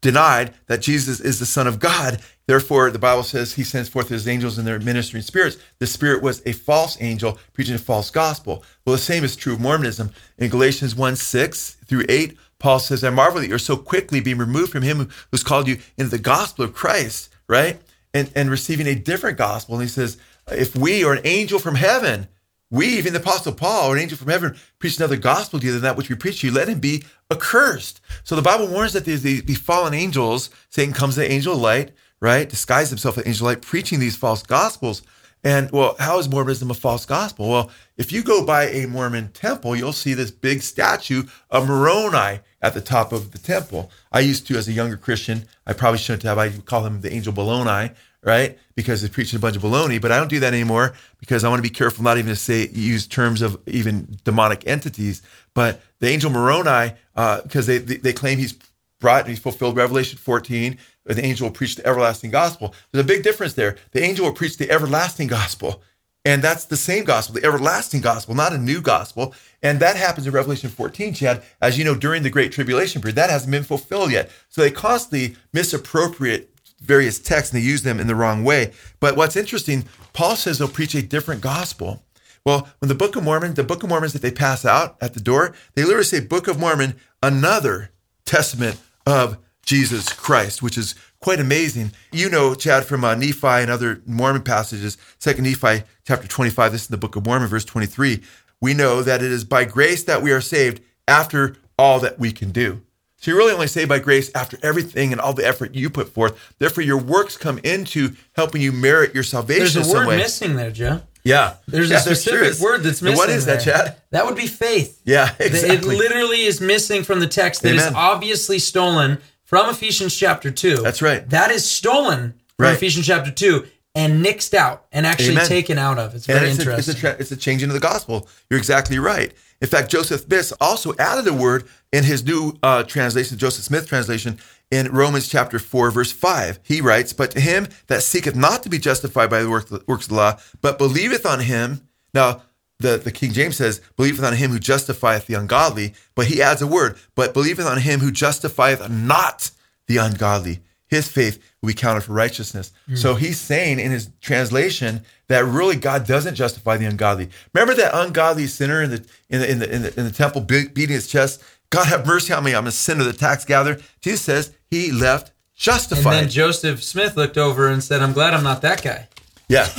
denied 0.00 0.54
that 0.66 0.82
Jesus 0.82 1.20
is 1.20 1.38
the 1.38 1.46
Son 1.46 1.66
of 1.66 1.80
God. 1.80 2.20
Therefore, 2.46 2.90
the 2.90 2.98
Bible 2.98 3.22
says 3.22 3.54
he 3.54 3.64
sends 3.64 3.88
forth 3.88 4.08
his 4.08 4.26
angels 4.26 4.58
in 4.58 4.64
their 4.64 4.78
ministering 4.78 5.22
spirits. 5.22 5.58
The 5.80 5.86
spirit 5.86 6.22
was 6.22 6.42
a 6.46 6.52
false 6.52 6.96
angel 7.00 7.38
preaching 7.52 7.74
a 7.74 7.78
false 7.78 8.10
gospel. 8.10 8.62
Well, 8.84 8.96
the 8.96 9.02
same 9.02 9.24
is 9.24 9.36
true 9.36 9.54
of 9.54 9.60
Mormonism. 9.60 10.10
In 10.38 10.50
Galatians 10.50 10.94
1 10.94 11.16
6 11.16 11.76
through 11.86 12.04
8, 12.08 12.36
Paul 12.58 12.78
says, 12.78 13.04
I 13.04 13.10
marvel 13.10 13.40
that 13.40 13.48
you're 13.48 13.58
so 13.58 13.76
quickly 13.76 14.20
being 14.20 14.38
removed 14.38 14.72
from 14.72 14.82
him 14.82 15.10
who's 15.30 15.42
called 15.44 15.68
you 15.68 15.78
into 15.96 16.10
the 16.10 16.18
gospel 16.18 16.64
of 16.64 16.74
Christ, 16.74 17.30
right? 17.48 17.80
And, 18.14 18.32
and 18.34 18.50
receiving 18.50 18.86
a 18.86 18.94
different 18.94 19.38
gospel. 19.38 19.74
And 19.74 19.82
he 19.82 19.88
says, 19.88 20.16
if 20.50 20.74
we 20.74 21.04
or 21.04 21.12
an 21.12 21.20
angel 21.24 21.58
from 21.58 21.74
heaven, 21.74 22.28
we, 22.70 22.86
even 22.98 23.12
the 23.14 23.20
Apostle 23.20 23.54
Paul, 23.54 23.92
an 23.92 23.98
angel 23.98 24.18
from 24.18 24.28
heaven, 24.28 24.56
preach 24.78 24.98
another 24.98 25.16
gospel 25.16 25.58
to 25.58 25.66
you 25.66 25.72
than 25.72 25.82
that 25.82 25.96
which 25.96 26.10
we 26.10 26.16
preach 26.16 26.40
to 26.40 26.48
you, 26.48 26.52
let 26.52 26.68
him 26.68 26.80
be 26.80 27.04
accursed. 27.30 28.00
So 28.24 28.36
the 28.36 28.42
Bible 28.42 28.68
warns 28.68 28.92
that 28.92 29.04
there's 29.04 29.22
the, 29.22 29.40
the 29.40 29.54
fallen 29.54 29.94
angels, 29.94 30.50
Satan 30.68 30.92
comes 30.92 31.16
the 31.16 31.30
angel 31.30 31.54
of 31.54 31.60
light, 31.60 31.92
right? 32.20 32.48
Disguise 32.48 32.90
himself 32.90 33.16
as 33.16 33.26
angel 33.26 33.48
of 33.48 33.54
light, 33.54 33.62
preaching 33.62 34.00
these 34.00 34.16
false 34.16 34.42
gospels. 34.42 35.02
And 35.44 35.70
well, 35.70 35.94
how 35.98 36.18
is 36.18 36.28
Mormonism 36.28 36.70
a 36.70 36.74
false 36.74 37.06
gospel? 37.06 37.48
Well, 37.48 37.70
if 37.96 38.12
you 38.12 38.22
go 38.22 38.44
by 38.44 38.64
a 38.64 38.86
Mormon 38.86 39.28
temple, 39.32 39.76
you'll 39.76 39.92
see 39.92 40.12
this 40.12 40.32
big 40.32 40.62
statue 40.62 41.22
of 41.50 41.68
Moroni 41.68 42.40
at 42.60 42.74
the 42.74 42.80
top 42.80 43.12
of 43.12 43.30
the 43.30 43.38
temple. 43.38 43.90
I 44.10 44.20
used 44.20 44.46
to, 44.48 44.56
as 44.56 44.66
a 44.66 44.72
younger 44.72 44.96
Christian, 44.96 45.44
I 45.64 45.74
probably 45.74 45.98
shouldn't 45.98 46.24
have. 46.24 46.38
I 46.38 46.50
call 46.50 46.84
him 46.84 47.00
the 47.00 47.12
angel 47.12 47.32
Baloney, 47.32 47.94
right? 48.22 48.58
Because 48.74 49.00
he's 49.00 49.10
preaching 49.10 49.36
a 49.36 49.40
bunch 49.40 49.56
of 49.56 49.62
baloney, 49.62 50.00
but 50.00 50.12
I 50.12 50.18
don't 50.18 50.28
do 50.28 50.40
that 50.40 50.52
anymore 50.52 50.94
because 51.18 51.44
I 51.44 51.48
want 51.48 51.58
to 51.58 51.68
be 51.68 51.74
careful 51.74 52.04
not 52.04 52.18
even 52.18 52.30
to 52.30 52.36
say 52.36 52.68
use 52.68 53.06
terms 53.06 53.42
of 53.42 53.60
even 53.66 54.18
demonic 54.24 54.66
entities. 54.66 55.22
But 55.54 55.80
the 56.00 56.08
angel 56.08 56.30
Moroni, 56.30 56.94
because 57.14 57.68
uh, 57.68 57.72
they, 57.72 57.78
they, 57.78 57.96
they 57.96 58.12
claim 58.12 58.38
he's 58.38 58.54
brought 59.00 59.20
and 59.20 59.30
he's 59.30 59.38
fulfilled 59.38 59.76
Revelation 59.76 60.18
14. 60.18 60.78
The 61.04 61.24
angel 61.24 61.46
will 61.46 61.54
preach 61.54 61.76
the 61.76 61.86
everlasting 61.86 62.30
gospel. 62.30 62.74
There's 62.92 63.04
a 63.04 63.08
big 63.08 63.22
difference 63.22 63.54
there. 63.54 63.76
The 63.92 64.02
angel 64.02 64.26
will 64.26 64.34
preach 64.34 64.58
the 64.58 64.70
everlasting 64.70 65.28
gospel. 65.28 65.82
And 66.24 66.42
that's 66.42 66.66
the 66.66 66.76
same 66.76 67.04
gospel, 67.04 67.36
the 67.36 67.46
everlasting 67.46 68.02
gospel, 68.02 68.34
not 68.34 68.52
a 68.52 68.58
new 68.58 68.82
gospel. 68.82 69.34
And 69.62 69.80
that 69.80 69.96
happens 69.96 70.26
in 70.26 70.32
Revelation 70.32 70.68
14, 70.68 71.14
Chad, 71.14 71.42
as 71.62 71.78
you 71.78 71.84
know, 71.84 71.94
during 71.94 72.22
the 72.22 72.28
Great 72.28 72.52
Tribulation 72.52 73.00
period. 73.00 73.16
That 73.16 73.30
hasn't 73.30 73.50
been 73.50 73.62
fulfilled 73.62 74.10
yet. 74.10 74.30
So 74.48 74.60
they 74.60 74.70
constantly 74.70 75.36
misappropriate 75.54 76.50
various 76.80 77.18
texts 77.18 77.52
and 77.52 77.60
they 77.60 77.66
use 77.66 77.82
them 77.82 78.00
in 78.00 78.06
the 78.06 78.14
wrong 78.14 78.44
way. 78.44 78.72
But 79.00 79.16
what's 79.16 79.36
interesting, 79.36 79.84
Paul 80.12 80.36
says 80.36 80.58
they'll 80.58 80.68
preach 80.68 80.94
a 80.94 81.02
different 81.02 81.40
gospel. 81.40 82.02
Well, 82.44 82.68
when 82.78 82.88
the 82.88 82.94
Book 82.94 83.16
of 83.16 83.24
Mormon, 83.24 83.54
the 83.54 83.64
Book 83.64 83.82
of 83.82 83.88
Mormons 83.88 84.12
that 84.12 84.22
they 84.22 84.30
pass 84.30 84.64
out 84.64 84.96
at 85.00 85.14
the 85.14 85.20
door, 85.20 85.54
they 85.74 85.82
literally 85.82 86.04
say 86.04 86.20
Book 86.20 86.48
of 86.48 86.58
Mormon, 86.58 86.94
another 87.22 87.90
testament 88.24 88.80
of 89.06 89.38
Jesus 89.64 90.12
Christ, 90.12 90.62
which 90.62 90.78
is 90.78 90.94
quite 91.20 91.40
amazing. 91.40 91.92
You 92.12 92.30
know, 92.30 92.54
Chad, 92.54 92.86
from 92.86 93.04
uh, 93.04 93.14
Nephi 93.14 93.46
and 93.46 93.70
other 93.70 94.00
Mormon 94.06 94.42
passages, 94.42 94.96
Second 95.18 95.44
Nephi 95.44 95.82
chapter 96.06 96.26
25, 96.26 96.72
this 96.72 96.82
is 96.82 96.88
the 96.88 96.96
Book 96.96 97.16
of 97.16 97.26
Mormon, 97.26 97.48
verse 97.48 97.64
23. 97.64 98.22
We 98.60 98.72
know 98.72 99.02
that 99.02 99.22
it 99.22 99.30
is 99.30 99.44
by 99.44 99.64
grace 99.64 100.04
that 100.04 100.22
we 100.22 100.32
are 100.32 100.40
saved 100.40 100.80
after 101.06 101.56
all 101.78 102.00
that 102.00 102.18
we 102.18 102.32
can 102.32 102.50
do. 102.50 102.82
So 103.20 103.32
you're 103.32 103.38
really 103.38 103.52
only 103.52 103.66
saved 103.66 103.88
by 103.88 103.98
grace 103.98 104.30
after 104.34 104.56
everything 104.62 105.10
and 105.10 105.20
all 105.20 105.32
the 105.32 105.44
effort 105.44 105.74
you 105.74 105.90
put 105.90 106.08
forth. 106.08 106.54
Therefore, 106.58 106.84
your 106.84 106.98
works 106.98 107.36
come 107.36 107.58
into 107.64 108.12
helping 108.34 108.62
you 108.62 108.70
merit 108.70 109.12
your 109.12 109.24
salvation. 109.24 109.82
There's 109.82 109.92
a 109.92 109.94
word 109.94 110.16
missing 110.16 110.54
there, 110.54 110.70
Joe. 110.70 111.02
Yeah. 111.24 111.54
There's 111.66 111.90
yeah, 111.90 111.96
a 111.96 112.00
specific 112.00 112.60
word 112.62 112.84
that's 112.84 113.02
missing. 113.02 113.08
And 113.08 113.16
what 113.16 113.28
is 113.28 113.44
there. 113.44 113.56
that, 113.56 113.64
Chad? 113.64 113.96
That 114.12 114.24
would 114.24 114.36
be 114.36 114.46
faith. 114.46 115.00
Yeah, 115.04 115.34
exactly. 115.40 115.96
It 115.96 115.98
literally 115.98 116.42
is 116.42 116.60
missing 116.60 117.02
from 117.02 117.18
the 117.18 117.26
text 117.26 117.62
That 117.62 117.72
Amen. 117.72 117.88
is 117.88 117.94
obviously 117.94 118.60
stolen 118.60 119.18
from 119.42 119.68
Ephesians 119.68 120.14
chapter 120.16 120.50
2. 120.52 120.76
That's 120.76 121.02
right. 121.02 121.28
That 121.30 121.50
is 121.50 121.68
stolen 121.68 122.34
from 122.56 122.66
right. 122.66 122.74
Ephesians 122.74 123.06
chapter 123.06 123.32
2 123.32 123.66
and 123.94 124.24
nixed 124.24 124.54
out 124.54 124.86
and 124.92 125.04
actually 125.04 125.32
Amen. 125.32 125.46
taken 125.46 125.76
out 125.76 125.98
of. 125.98 126.14
It's 126.14 126.26
very 126.26 126.50
it's 126.50 126.60
interesting. 126.60 126.74
A, 126.74 126.78
it's, 126.78 126.88
a 126.88 126.94
tra- 126.94 127.16
it's 127.18 127.32
a 127.32 127.36
change 127.36 127.62
into 127.62 127.72
the 127.72 127.80
gospel. 127.80 128.28
You're 128.48 128.58
exactly 128.58 128.98
right. 128.98 129.34
In 129.60 129.68
fact, 129.68 129.90
Joseph 129.90 130.26
Biss 130.28 130.52
also 130.60 130.94
added 130.98 131.26
a 131.26 131.32
word 131.32 131.64
in 131.92 132.04
his 132.04 132.24
new 132.24 132.58
uh, 132.62 132.82
translation, 132.82 133.38
Joseph 133.38 133.64
Smith 133.64 133.86
translation, 133.86 134.38
in 134.70 134.92
Romans 134.92 135.28
chapter 135.28 135.58
4, 135.58 135.90
verse 135.90 136.12
5. 136.12 136.60
He 136.62 136.80
writes, 136.80 137.12
But 137.12 137.30
to 137.32 137.40
him 137.40 137.68
that 137.86 138.02
seeketh 138.02 138.36
not 138.36 138.62
to 138.62 138.68
be 138.68 138.78
justified 138.78 139.30
by 139.30 139.42
the 139.42 139.50
works 139.50 139.70
of 139.70 140.08
the 140.08 140.14
law, 140.14 140.38
but 140.60 140.78
believeth 140.78 141.24
on 141.24 141.40
him. 141.40 141.88
Now, 142.12 142.42
the, 142.78 142.96
the 142.98 143.10
King 143.10 143.32
James 143.32 143.56
says, 143.56 143.80
believeth 143.96 144.22
on 144.22 144.34
him 144.34 144.50
who 144.50 144.58
justifieth 144.58 145.26
the 145.26 145.34
ungodly, 145.34 145.94
but 146.14 146.26
he 146.26 146.42
adds 146.42 146.62
a 146.62 146.66
word, 146.66 146.96
but 147.14 147.34
believeth 147.34 147.66
on 147.66 147.78
him 147.78 148.00
who 148.00 148.12
justifieth 148.12 148.88
not 148.88 149.50
the 149.86 149.96
ungodly 149.96 150.60
his 150.88 151.08
faith 151.08 151.42
will 151.60 151.68
be 151.68 151.74
counted 151.74 152.00
for 152.02 152.14
righteousness. 152.14 152.72
Mm. 152.88 152.98
So 152.98 153.14
he's 153.14 153.38
saying 153.38 153.78
in 153.78 153.90
his 153.90 154.10
translation 154.20 155.02
that 155.28 155.44
really 155.44 155.76
God 155.76 156.06
doesn't 156.06 156.34
justify 156.34 156.76
the 156.76 156.86
ungodly. 156.86 157.28
Remember 157.54 157.74
that 157.74 157.94
ungodly 157.94 158.46
sinner 158.46 158.82
in 158.82 158.90
the 158.90 159.06
in 159.28 159.40
the 159.40 159.50
in 159.50 159.58
the 159.58 159.74
in 159.74 159.82
the, 159.82 160.00
in 160.00 160.06
the 160.06 160.12
temple 160.12 160.40
beating 160.40 160.88
his 160.88 161.06
chest? 161.06 161.42
God 161.70 161.86
have 161.86 162.06
mercy 162.06 162.32
on 162.32 162.44
me. 162.44 162.54
I'm 162.54 162.66
a 162.66 162.72
sinner, 162.72 163.04
the 163.04 163.12
tax 163.12 163.44
gatherer. 163.44 163.78
Jesus 164.00 164.22
says 164.22 164.54
he 164.70 164.90
left 164.90 165.32
justified. 165.54 166.14
And 166.14 166.22
then 166.24 166.30
Joseph 166.30 166.82
Smith 166.82 167.16
looked 167.16 167.36
over 167.36 167.68
and 167.68 167.82
said, 167.82 168.02
"I'm 168.02 168.12
glad 168.12 168.34
I'm 168.34 168.44
not 168.44 168.62
that 168.62 168.82
guy." 168.82 169.08
Yeah, 169.48 169.66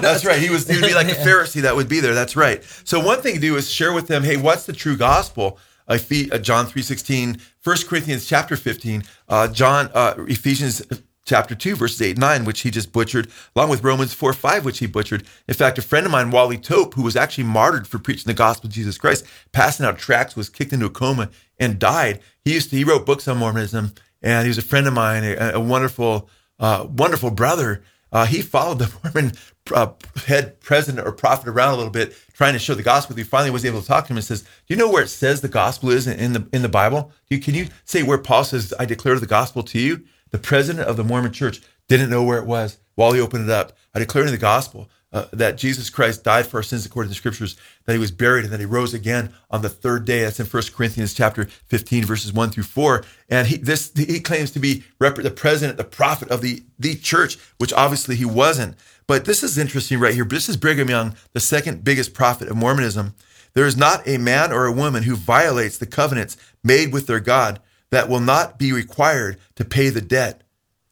that's 0.00 0.24
right. 0.24 0.38
He 0.38 0.50
was 0.50 0.68
he 0.68 0.76
would 0.76 0.86
be 0.86 0.94
like 0.94 1.08
a 1.08 1.14
Pharisee 1.26 1.62
that 1.62 1.74
would 1.74 1.88
be 1.88 2.00
there. 2.00 2.14
That's 2.14 2.36
right. 2.36 2.62
So 2.84 3.00
one 3.00 3.20
thing 3.22 3.34
to 3.34 3.40
do 3.40 3.56
is 3.56 3.70
share 3.70 3.92
with 3.92 4.06
them, 4.08 4.22
hey, 4.22 4.36
what's 4.36 4.66
the 4.66 4.72
true 4.72 4.96
gospel? 4.96 5.58
Uh, 5.88 5.96
John 5.98 6.66
3.16, 6.66 7.40
1 7.62 7.76
Corinthians 7.88 8.26
chapter 8.26 8.56
15, 8.56 9.04
uh, 9.28 9.46
John 9.48 9.88
uh, 9.94 10.14
Ephesians 10.26 10.82
chapter 11.26 11.54
2, 11.54 11.76
verses 11.76 12.00
8 12.00 12.10
and 12.12 12.20
9, 12.20 12.44
which 12.44 12.60
he 12.60 12.70
just 12.70 12.92
butchered, 12.92 13.28
along 13.54 13.68
with 13.68 13.84
Romans 13.84 14.14
4 14.14 14.32
5, 14.32 14.64
which 14.64 14.78
he 14.78 14.86
butchered. 14.86 15.24
In 15.46 15.54
fact, 15.54 15.78
a 15.78 15.82
friend 15.82 16.06
of 16.06 16.12
mine, 16.12 16.30
Wally 16.30 16.56
Tope, 16.56 16.94
who 16.94 17.02
was 17.02 17.16
actually 17.16 17.44
martyred 17.44 17.86
for 17.86 17.98
preaching 17.98 18.26
the 18.26 18.34
gospel 18.34 18.68
of 18.68 18.72
Jesus 18.72 18.96
Christ, 18.96 19.26
passing 19.52 19.84
out 19.84 19.98
tracts, 19.98 20.36
was 20.36 20.48
kicked 20.48 20.72
into 20.72 20.86
a 20.86 20.90
coma 20.90 21.30
and 21.58 21.78
died. 21.78 22.20
He 22.44 22.54
used 22.54 22.70
to, 22.70 22.76
he 22.76 22.84
wrote 22.84 23.04
books 23.04 23.28
on 23.28 23.38
Mormonism, 23.38 23.92
and 24.22 24.44
he 24.44 24.48
was 24.48 24.58
a 24.58 24.62
friend 24.62 24.86
of 24.86 24.94
mine, 24.94 25.24
a, 25.24 25.52
a 25.54 25.60
wonderful, 25.60 26.30
uh, 26.58 26.86
wonderful 26.88 27.30
brother. 27.30 27.82
Uh, 28.12 28.24
he 28.24 28.40
followed 28.40 28.78
the 28.78 28.92
Mormon 29.04 29.32
uh, 29.74 29.92
head 30.26 30.60
president 30.60 31.06
or 31.06 31.12
prophet 31.12 31.48
around 31.48 31.74
a 31.74 31.76
little 31.76 31.90
bit, 31.90 32.16
trying 32.34 32.52
to 32.52 32.58
show 32.58 32.74
the 32.74 32.82
gospel. 32.82 33.16
He 33.16 33.24
finally 33.24 33.50
was 33.50 33.64
able 33.64 33.80
to 33.80 33.86
talk 33.86 34.06
to 34.06 34.12
him 34.12 34.16
and 34.16 34.24
says, 34.24 34.42
"Do 34.42 34.48
you 34.68 34.76
know 34.76 34.88
where 34.88 35.02
it 35.02 35.08
says 35.08 35.40
the 35.40 35.48
gospel 35.48 35.90
is 35.90 36.06
in 36.06 36.32
the 36.32 36.46
in 36.52 36.62
the 36.62 36.68
Bible? 36.68 37.10
You, 37.28 37.40
can 37.40 37.54
you 37.54 37.66
say 37.84 38.04
where 38.04 38.18
Paul 38.18 38.44
says, 38.44 38.72
"I 38.78 38.84
declare 38.84 39.18
the 39.18 39.26
gospel 39.26 39.64
to 39.64 39.78
you"? 39.80 40.04
The 40.36 40.42
president 40.42 40.86
of 40.86 40.98
the 40.98 41.02
Mormon 41.02 41.32
Church 41.32 41.62
didn't 41.88 42.10
know 42.10 42.22
where 42.22 42.36
it 42.36 42.44
was. 42.44 42.76
While 42.94 43.14
he 43.14 43.22
opened 43.22 43.44
it 43.44 43.50
up, 43.50 43.72
I 43.94 44.00
declare 44.00 44.26
in 44.26 44.32
the 44.32 44.36
gospel. 44.36 44.90
uh, 45.12 45.24
that 45.32 45.56
Jesus 45.56 45.88
Christ 45.88 46.24
died 46.24 46.46
for 46.46 46.58
our 46.58 46.62
sins 46.62 46.84
according 46.84 47.08
to 47.08 47.12
the 47.12 47.16
scriptures, 47.16 47.56
that 47.86 47.94
he 47.94 47.98
was 47.98 48.10
buried 48.10 48.44
and 48.44 48.52
that 48.52 48.60
he 48.60 48.66
rose 48.66 48.92
again 48.92 49.32
on 49.50 49.62
the 49.62 49.70
third 49.70 50.04
day. 50.04 50.20
That's 50.24 50.38
in 50.38 50.44
1 50.44 50.62
Corinthians 50.74 51.14
chapter 51.14 51.44
15, 51.68 52.04
verses 52.04 52.34
1 52.34 52.50
through 52.50 52.64
4. 52.64 53.02
And 53.30 53.48
he, 53.48 53.56
this, 53.56 53.92
he 53.96 54.20
claims 54.20 54.50
to 54.50 54.58
be 54.58 54.84
rep- 54.98 55.14
the 55.14 55.30
president, 55.30 55.78
the 55.78 55.84
prophet 55.84 56.28
of 56.28 56.42
the, 56.42 56.64
the 56.78 56.96
church, 56.96 57.38
which 57.56 57.72
obviously 57.72 58.16
he 58.16 58.26
wasn't. 58.26 58.76
But 59.06 59.24
this 59.24 59.42
is 59.42 59.56
interesting 59.56 60.00
right 60.00 60.12
here. 60.12 60.24
This 60.26 60.50
is 60.50 60.58
Brigham 60.58 60.90
Young, 60.90 61.16
the 61.32 61.40
second 61.40 61.82
biggest 61.82 62.12
prophet 62.12 62.48
of 62.48 62.56
Mormonism. 62.58 63.14
There 63.54 63.64
is 63.66 63.76
not 63.78 64.06
a 64.06 64.18
man 64.18 64.52
or 64.52 64.66
a 64.66 64.72
woman 64.72 65.04
who 65.04 65.16
violates 65.16 65.78
the 65.78 65.86
covenants 65.86 66.36
made 66.62 66.92
with 66.92 67.06
their 67.06 67.20
God 67.20 67.58
that 67.90 68.08
will 68.08 68.20
not 68.20 68.58
be 68.58 68.72
required 68.72 69.38
to 69.56 69.64
pay 69.64 69.90
the 69.90 70.00
debt. 70.00 70.42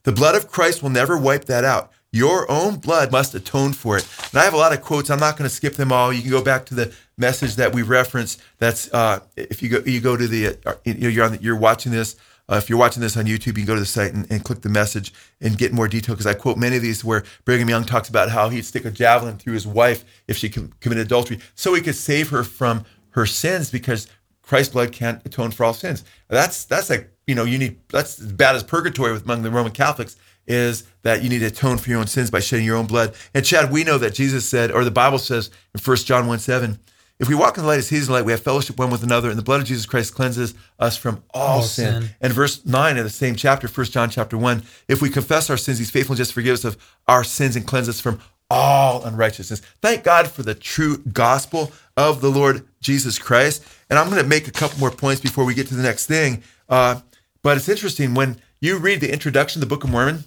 The 0.05 0.13
blood 0.13 0.35
of 0.35 0.49
Christ 0.49 0.83
will 0.83 0.91
never 0.91 1.17
wipe 1.19 1.47
that 1.47 1.65
out. 1.65 1.91
Your 2.13 2.49
own 2.49 2.77
blood 2.77 3.11
must 3.11 3.35
atone 3.35 3.73
for 3.73 3.97
it. 3.97 4.07
And 4.31 4.41
I 4.41 4.45
have 4.45 4.55
a 4.55 4.59
lot 4.59 4.73
of 4.73 4.83
quotes. 4.83 5.11
I'm 5.11 5.19
not 5.19 5.37
going 5.37 5.49
to 5.49 5.55
skip 5.55 5.75
them 5.75 5.91
all. 5.91 6.13
You 6.13 6.23
can 6.23 6.31
go 6.31 6.45
back 6.45 6.65
to 6.67 6.75
the 6.75 6.95
message 7.19 7.57
that 7.57 7.75
we 7.75 7.83
referenced. 7.83 8.41
That's 8.59 8.93
uh, 8.95 9.21
if 9.37 9.63
you 9.63 9.69
go 9.69 9.81
you 9.85 10.01
go 10.01 10.17
to 10.17 10.29
the 10.29 10.57
uh, 10.65 10.75
you're 10.85 11.25
on 11.25 11.33
the, 11.33 11.43
you're 11.43 11.57
watching 11.57 11.91
this. 11.91 12.15
Uh, 12.49 12.57
if 12.57 12.69
you're 12.69 12.79
watching 12.79 13.01
this 13.01 13.17
on 13.17 13.25
YouTube, 13.25 13.47
you 13.47 13.53
can 13.55 13.65
go 13.65 13.75
to 13.75 13.81
the 13.81 13.87
site 13.87 14.13
and, 14.13 14.31
and 14.31 14.45
click 14.45 14.61
the 14.61 14.69
message 14.69 15.13
and 15.41 15.57
get 15.57 15.73
more 15.73 15.89
detail 15.89 16.15
because 16.15 16.27
I 16.27 16.35
quote 16.35 16.59
many 16.59 16.77
of 16.77 16.83
these 16.83 17.03
where 17.03 17.25
Brigham 17.45 17.71
Young 17.71 17.85
talks 17.85 18.09
about 18.09 18.31
how 18.31 18.51
he'd 18.51 18.67
stick 18.67 18.85
a 18.85 18.91
javelin 18.91 19.39
through 19.39 19.55
his 19.55 19.67
wife 19.67 20.05
if 20.29 20.37
she 20.37 20.51
com- 20.51 20.73
committed 20.81 21.07
adultery 21.07 21.41
so 21.55 21.75
he 21.75 21.81
could 21.81 21.97
save 21.97 22.29
her 22.29 22.45
from 22.45 22.85
her 23.11 23.25
sins 23.25 23.71
because 23.71 24.07
Christ's 24.47 24.73
blood 24.73 24.93
can't 24.93 25.25
atone 25.25 25.51
for 25.51 25.65
all 25.65 25.75
sins. 25.75 26.05
That's 26.29 26.65
that's 26.65 26.91
like 26.91 27.11
you 27.27 27.35
know 27.35 27.45
you 27.45 27.59
need 27.59 27.79
that's 27.89 28.21
as 28.21 28.33
bad 28.33 28.57
as 28.57 28.63
purgatory 28.63 29.13
with 29.13 29.25
among 29.25 29.43
the 29.43 29.51
Roman 29.51 29.73
Catholics 29.73 30.17
is 30.47 30.85
that 31.03 31.23
you 31.23 31.29
need 31.29 31.39
to 31.39 31.47
atone 31.47 31.79
for 31.79 31.89
your 31.89 31.99
own 31.99 32.07
sins 32.07 32.31
by 32.31 32.41
shedding 32.41 32.67
your 32.67 32.77
own 32.77 32.87
blood. 32.87 33.15
And 33.33 33.45
Chad, 33.45 33.73
we 33.73 33.83
know 33.83 33.97
that 33.99 34.15
Jesus 34.15 34.47
said, 34.47 34.71
or 34.71 34.85
the 34.85 34.91
Bible 34.91 35.19
says 35.19 35.51
in 35.75 35.81
1 35.81 35.97
John 35.99 36.27
1 36.27 36.39
7, 36.39 36.79
if 37.21 37.29
we 37.29 37.35
walk 37.35 37.57
in 37.57 37.63
the 37.63 37.69
light 37.69 37.79
as 37.79 37.89
he's 37.89 38.03
in 38.03 38.07
the 38.09 38.13
light, 38.13 38.25
we 38.25 38.33
have 38.33 38.43
fellowship 38.43 38.77
one 38.77 38.91
with 38.91 39.05
another, 39.05 39.31
and 39.31 39.39
the 39.39 39.43
blood 39.43 39.61
of 39.61 39.67
Jesus 39.67 39.87
Christ 39.87 40.15
cleanses 40.15 40.53
us 40.81 40.97
from 40.97 41.23
all, 41.33 41.59
all 41.59 41.63
sin. 41.63 42.03
sin. 42.03 42.11
And 42.21 42.33
verse 42.33 42.67
9 42.67 42.99
of 42.99 43.05
the 43.05 43.11
same 43.11 43.37
chapter, 43.37 43.69
1 43.69 43.87
John 43.87 44.11
chapter 44.11 44.37
1, 44.37 44.63
if 44.89 45.01
we 45.01 45.09
confess 45.09 45.49
our 45.49 45.57
sins, 45.57 45.79
he's 45.79 45.91
faithful 45.91 46.15
and 46.15 46.19
just 46.19 46.33
to 46.33 46.35
forgive 46.35 46.55
us 46.55 46.65
of 46.65 46.77
our 47.07 47.23
sins 47.23 47.55
and 47.55 47.67
cleanse 47.67 47.89
us 47.89 48.01
from 48.01 48.21
all 48.51 49.05
unrighteousness. 49.05 49.61
Thank 49.81 50.05
God 50.05 50.29
for 50.29 50.43
the 50.43 50.55
true 50.55 50.99
gospel 50.99 51.73
of 51.97 52.21
the 52.21 52.31
Lord 52.31 52.67
Jesus 52.85 53.19
Christ. 53.19 53.65
And 53.91 53.99
I'm 53.99 54.09
going 54.09 54.23
to 54.23 54.29
make 54.29 54.47
a 54.47 54.53
couple 54.53 54.79
more 54.79 54.93
points 54.93 55.21
before 55.21 55.45
we 55.45 55.55
get 55.55 55.67
to 55.69 55.75
the 55.75 55.83
next 55.83 56.07
thing. 56.07 56.45
Uh, 56.69 57.01
but 57.43 57.57
it's 57.57 57.69
interesting 57.69 58.15
when 58.15 58.41
you 58.61 58.79
read 58.79 59.01
the 59.01 59.13
introduction 59.13 59.61
to 59.61 59.67
the 59.67 59.69
Book 59.69 59.85
of 59.85 59.91
Mormon, 59.91 60.25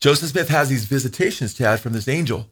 Joseph 0.00 0.30
Smith 0.30 0.48
has 0.48 0.68
these 0.68 0.84
visitations, 0.84 1.54
to 1.54 1.62
Chad, 1.62 1.80
from 1.80 1.92
this 1.92 2.08
angel. 2.08 2.48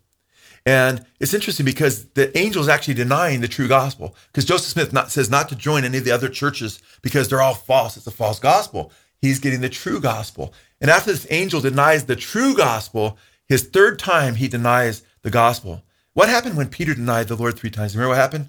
And 0.66 1.04
it's 1.18 1.34
interesting 1.34 1.66
because 1.66 2.06
the 2.10 2.36
angel 2.36 2.62
is 2.62 2.68
actually 2.68 2.94
denying 2.94 3.40
the 3.40 3.48
true 3.48 3.68
gospel 3.68 4.14
because 4.26 4.44
Joseph 4.44 4.72
Smith 4.72 4.92
not, 4.92 5.10
says 5.10 5.30
not 5.30 5.48
to 5.48 5.56
join 5.56 5.84
any 5.84 5.98
of 5.98 6.04
the 6.04 6.10
other 6.10 6.28
churches 6.28 6.80
because 7.02 7.28
they're 7.28 7.40
all 7.40 7.54
false. 7.54 7.96
It's 7.96 8.06
a 8.06 8.10
false 8.10 8.38
gospel. 8.38 8.92
He's 9.20 9.38
getting 9.38 9.62
the 9.62 9.68
true 9.68 10.00
gospel. 10.00 10.52
And 10.80 10.90
after 10.90 11.12
this 11.12 11.26
angel 11.30 11.60
denies 11.60 12.04
the 12.04 12.16
true 12.16 12.54
gospel, 12.54 13.18
his 13.46 13.64
third 13.64 13.98
time 13.98 14.34
he 14.34 14.48
denies 14.48 15.02
the 15.22 15.30
gospel. 15.30 15.82
What 16.12 16.28
happened 16.28 16.56
when 16.56 16.68
Peter 16.68 16.94
denied 16.94 17.28
the 17.28 17.36
Lord 17.36 17.58
three 17.58 17.70
times? 17.70 17.94
Remember 17.94 18.10
what 18.10 18.18
happened? 18.18 18.48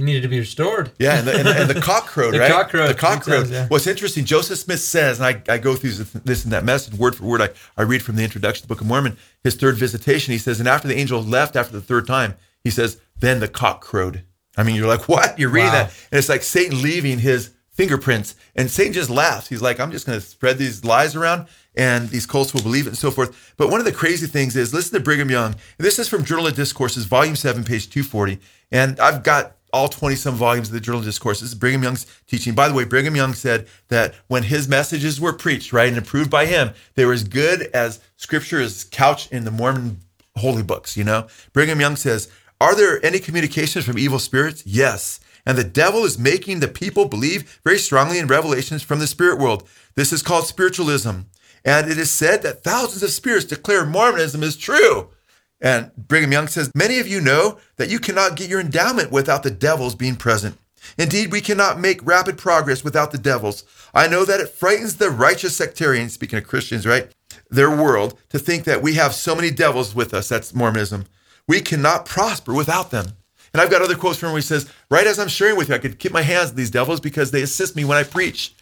He 0.00 0.06
needed 0.06 0.22
to 0.22 0.28
be 0.28 0.38
restored. 0.38 0.92
Yeah, 0.98 1.18
and 1.18 1.28
the, 1.28 1.38
and, 1.38 1.46
and 1.46 1.68
the 1.68 1.78
cock 1.82 2.06
crowed, 2.06 2.32
the 2.32 2.38
right? 2.38 2.50
Cock 2.50 2.70
crowed 2.70 2.88
the 2.88 2.94
cock 2.94 3.22
crowed. 3.22 3.50
Yeah. 3.50 3.68
What's 3.68 3.86
interesting, 3.86 4.24
Joseph 4.24 4.58
Smith 4.58 4.80
says, 4.80 5.20
and 5.20 5.26
I, 5.26 5.52
I 5.52 5.58
go 5.58 5.76
through 5.76 5.90
this 6.24 6.46
in 6.46 6.52
that 6.52 6.64
message 6.64 6.94
word 6.94 7.14
for 7.14 7.24
word. 7.24 7.42
I, 7.42 7.50
I 7.76 7.82
read 7.82 8.02
from 8.02 8.16
the 8.16 8.24
introduction 8.24 8.62
to 8.62 8.66
the 8.66 8.74
Book 8.74 8.80
of 8.80 8.86
Mormon, 8.86 9.18
his 9.44 9.56
third 9.56 9.76
visitation. 9.76 10.32
He 10.32 10.38
says, 10.38 10.58
and 10.58 10.66
after 10.66 10.88
the 10.88 10.96
angel 10.96 11.22
left 11.22 11.54
after 11.54 11.74
the 11.74 11.82
third 11.82 12.06
time, 12.06 12.34
he 12.64 12.70
says, 12.70 12.98
then 13.18 13.40
the 13.40 13.48
cock 13.48 13.82
crowed. 13.82 14.24
I 14.56 14.62
mean, 14.62 14.74
you're 14.74 14.88
like, 14.88 15.06
what? 15.06 15.38
You're 15.38 15.50
reading 15.50 15.68
wow. 15.68 15.84
that. 15.84 15.94
And 16.10 16.18
it's 16.18 16.30
like 16.30 16.42
Satan 16.42 16.80
leaving 16.80 17.18
his 17.18 17.50
fingerprints. 17.72 18.36
And 18.56 18.70
Satan 18.70 18.94
just 18.94 19.10
laughs. 19.10 19.48
He's 19.48 19.62
like, 19.62 19.80
I'm 19.80 19.90
just 19.90 20.06
going 20.06 20.18
to 20.18 20.24
spread 20.24 20.56
these 20.56 20.82
lies 20.82 21.14
around 21.14 21.46
and 21.74 22.08
these 22.08 22.26
cults 22.26 22.52
will 22.52 22.62
believe 22.62 22.86
it 22.86 22.90
and 22.90 22.98
so 22.98 23.10
forth. 23.10 23.54
But 23.56 23.70
one 23.70 23.80
of 23.80 23.86
the 23.86 23.92
crazy 23.92 24.26
things 24.26 24.56
is 24.56 24.74
listen 24.74 24.94
to 24.94 25.04
Brigham 25.04 25.30
Young. 25.30 25.54
This 25.78 25.98
is 25.98 26.08
from 26.08 26.24
Journal 26.24 26.46
of 26.46 26.54
Discourses, 26.54 27.04
volume 27.04 27.36
7, 27.36 27.64
page 27.64 27.88
240. 27.88 28.40
And 28.72 28.98
I've 28.98 29.22
got 29.22 29.56
all 29.72 29.88
20 29.88 30.16
some 30.16 30.34
volumes 30.34 30.68
of 30.68 30.74
the 30.74 30.80
Journal 30.80 31.00
of 31.00 31.06
Discourse. 31.06 31.40
This 31.40 31.50
is 31.50 31.54
Brigham 31.54 31.82
Young's 31.82 32.06
teaching. 32.26 32.54
By 32.54 32.68
the 32.68 32.74
way, 32.74 32.84
Brigham 32.84 33.16
Young 33.16 33.34
said 33.34 33.66
that 33.88 34.14
when 34.28 34.44
his 34.44 34.68
messages 34.68 35.20
were 35.20 35.32
preached, 35.32 35.72
right, 35.72 35.88
and 35.88 35.98
approved 35.98 36.30
by 36.30 36.46
him, 36.46 36.72
they 36.94 37.04
were 37.04 37.12
as 37.12 37.24
good 37.24 37.62
as 37.74 38.00
scripture 38.16 38.60
is 38.60 38.84
couched 38.84 39.32
in 39.32 39.44
the 39.44 39.50
Mormon 39.50 40.00
holy 40.36 40.62
books, 40.62 40.96
you 40.96 41.04
know? 41.04 41.26
Brigham 41.52 41.80
Young 41.80 41.96
says, 41.96 42.30
Are 42.60 42.74
there 42.74 43.04
any 43.04 43.18
communications 43.18 43.84
from 43.84 43.98
evil 43.98 44.18
spirits? 44.18 44.64
Yes. 44.66 45.20
And 45.46 45.56
the 45.56 45.64
devil 45.64 46.04
is 46.04 46.18
making 46.18 46.60
the 46.60 46.68
people 46.68 47.06
believe 47.06 47.60
very 47.64 47.78
strongly 47.78 48.18
in 48.18 48.26
revelations 48.26 48.82
from 48.82 48.98
the 48.98 49.06
spirit 49.06 49.38
world. 49.38 49.66
This 49.94 50.12
is 50.12 50.22
called 50.22 50.46
spiritualism. 50.46 51.20
And 51.64 51.90
it 51.90 51.98
is 51.98 52.10
said 52.10 52.42
that 52.42 52.62
thousands 52.62 53.02
of 53.02 53.10
spirits 53.10 53.44
declare 53.44 53.84
Mormonism 53.84 54.42
is 54.42 54.56
true. 54.56 55.10
And 55.60 55.90
Brigham 55.96 56.32
Young 56.32 56.48
says, 56.48 56.70
Many 56.74 56.98
of 56.98 57.08
you 57.08 57.20
know 57.20 57.58
that 57.76 57.90
you 57.90 57.98
cannot 57.98 58.36
get 58.36 58.48
your 58.48 58.60
endowment 58.60 59.10
without 59.10 59.42
the 59.42 59.50
devils 59.50 59.94
being 59.94 60.16
present. 60.16 60.56
Indeed, 60.96 61.30
we 61.30 61.40
cannot 61.40 61.78
make 61.78 62.04
rapid 62.06 62.38
progress 62.38 62.82
without 62.82 63.12
the 63.12 63.18
devils. 63.18 63.64
I 63.92 64.08
know 64.08 64.24
that 64.24 64.40
it 64.40 64.48
frightens 64.48 64.96
the 64.96 65.10
righteous 65.10 65.56
sectarians, 65.56 66.14
speaking 66.14 66.38
of 66.38 66.46
Christians, 66.46 66.86
right? 66.86 67.10
Their 67.50 67.70
world, 67.70 68.18
to 68.30 68.38
think 68.38 68.64
that 68.64 68.82
we 68.82 68.94
have 68.94 69.14
so 69.14 69.34
many 69.34 69.50
devils 69.50 69.94
with 69.94 70.14
us. 70.14 70.28
That's 70.28 70.54
Mormonism. 70.54 71.04
We 71.46 71.60
cannot 71.60 72.06
prosper 72.06 72.54
without 72.54 72.90
them. 72.90 73.08
And 73.52 73.60
I've 73.60 73.70
got 73.70 73.82
other 73.82 73.96
quotes 73.96 74.18
from 74.18 74.28
him 74.28 74.32
where 74.34 74.40
he 74.40 74.46
says, 74.46 74.70
Right 74.90 75.06
as 75.06 75.18
I'm 75.18 75.28
sharing 75.28 75.56
with 75.56 75.68
you, 75.68 75.74
I 75.74 75.78
could 75.78 75.98
keep 75.98 76.12
my 76.12 76.22
hands 76.22 76.50
on 76.50 76.56
these 76.56 76.70
devils 76.70 77.00
because 77.00 77.30
they 77.30 77.42
assist 77.42 77.76
me 77.76 77.84
when 77.84 77.98
I 77.98 78.04
preach. 78.04 78.54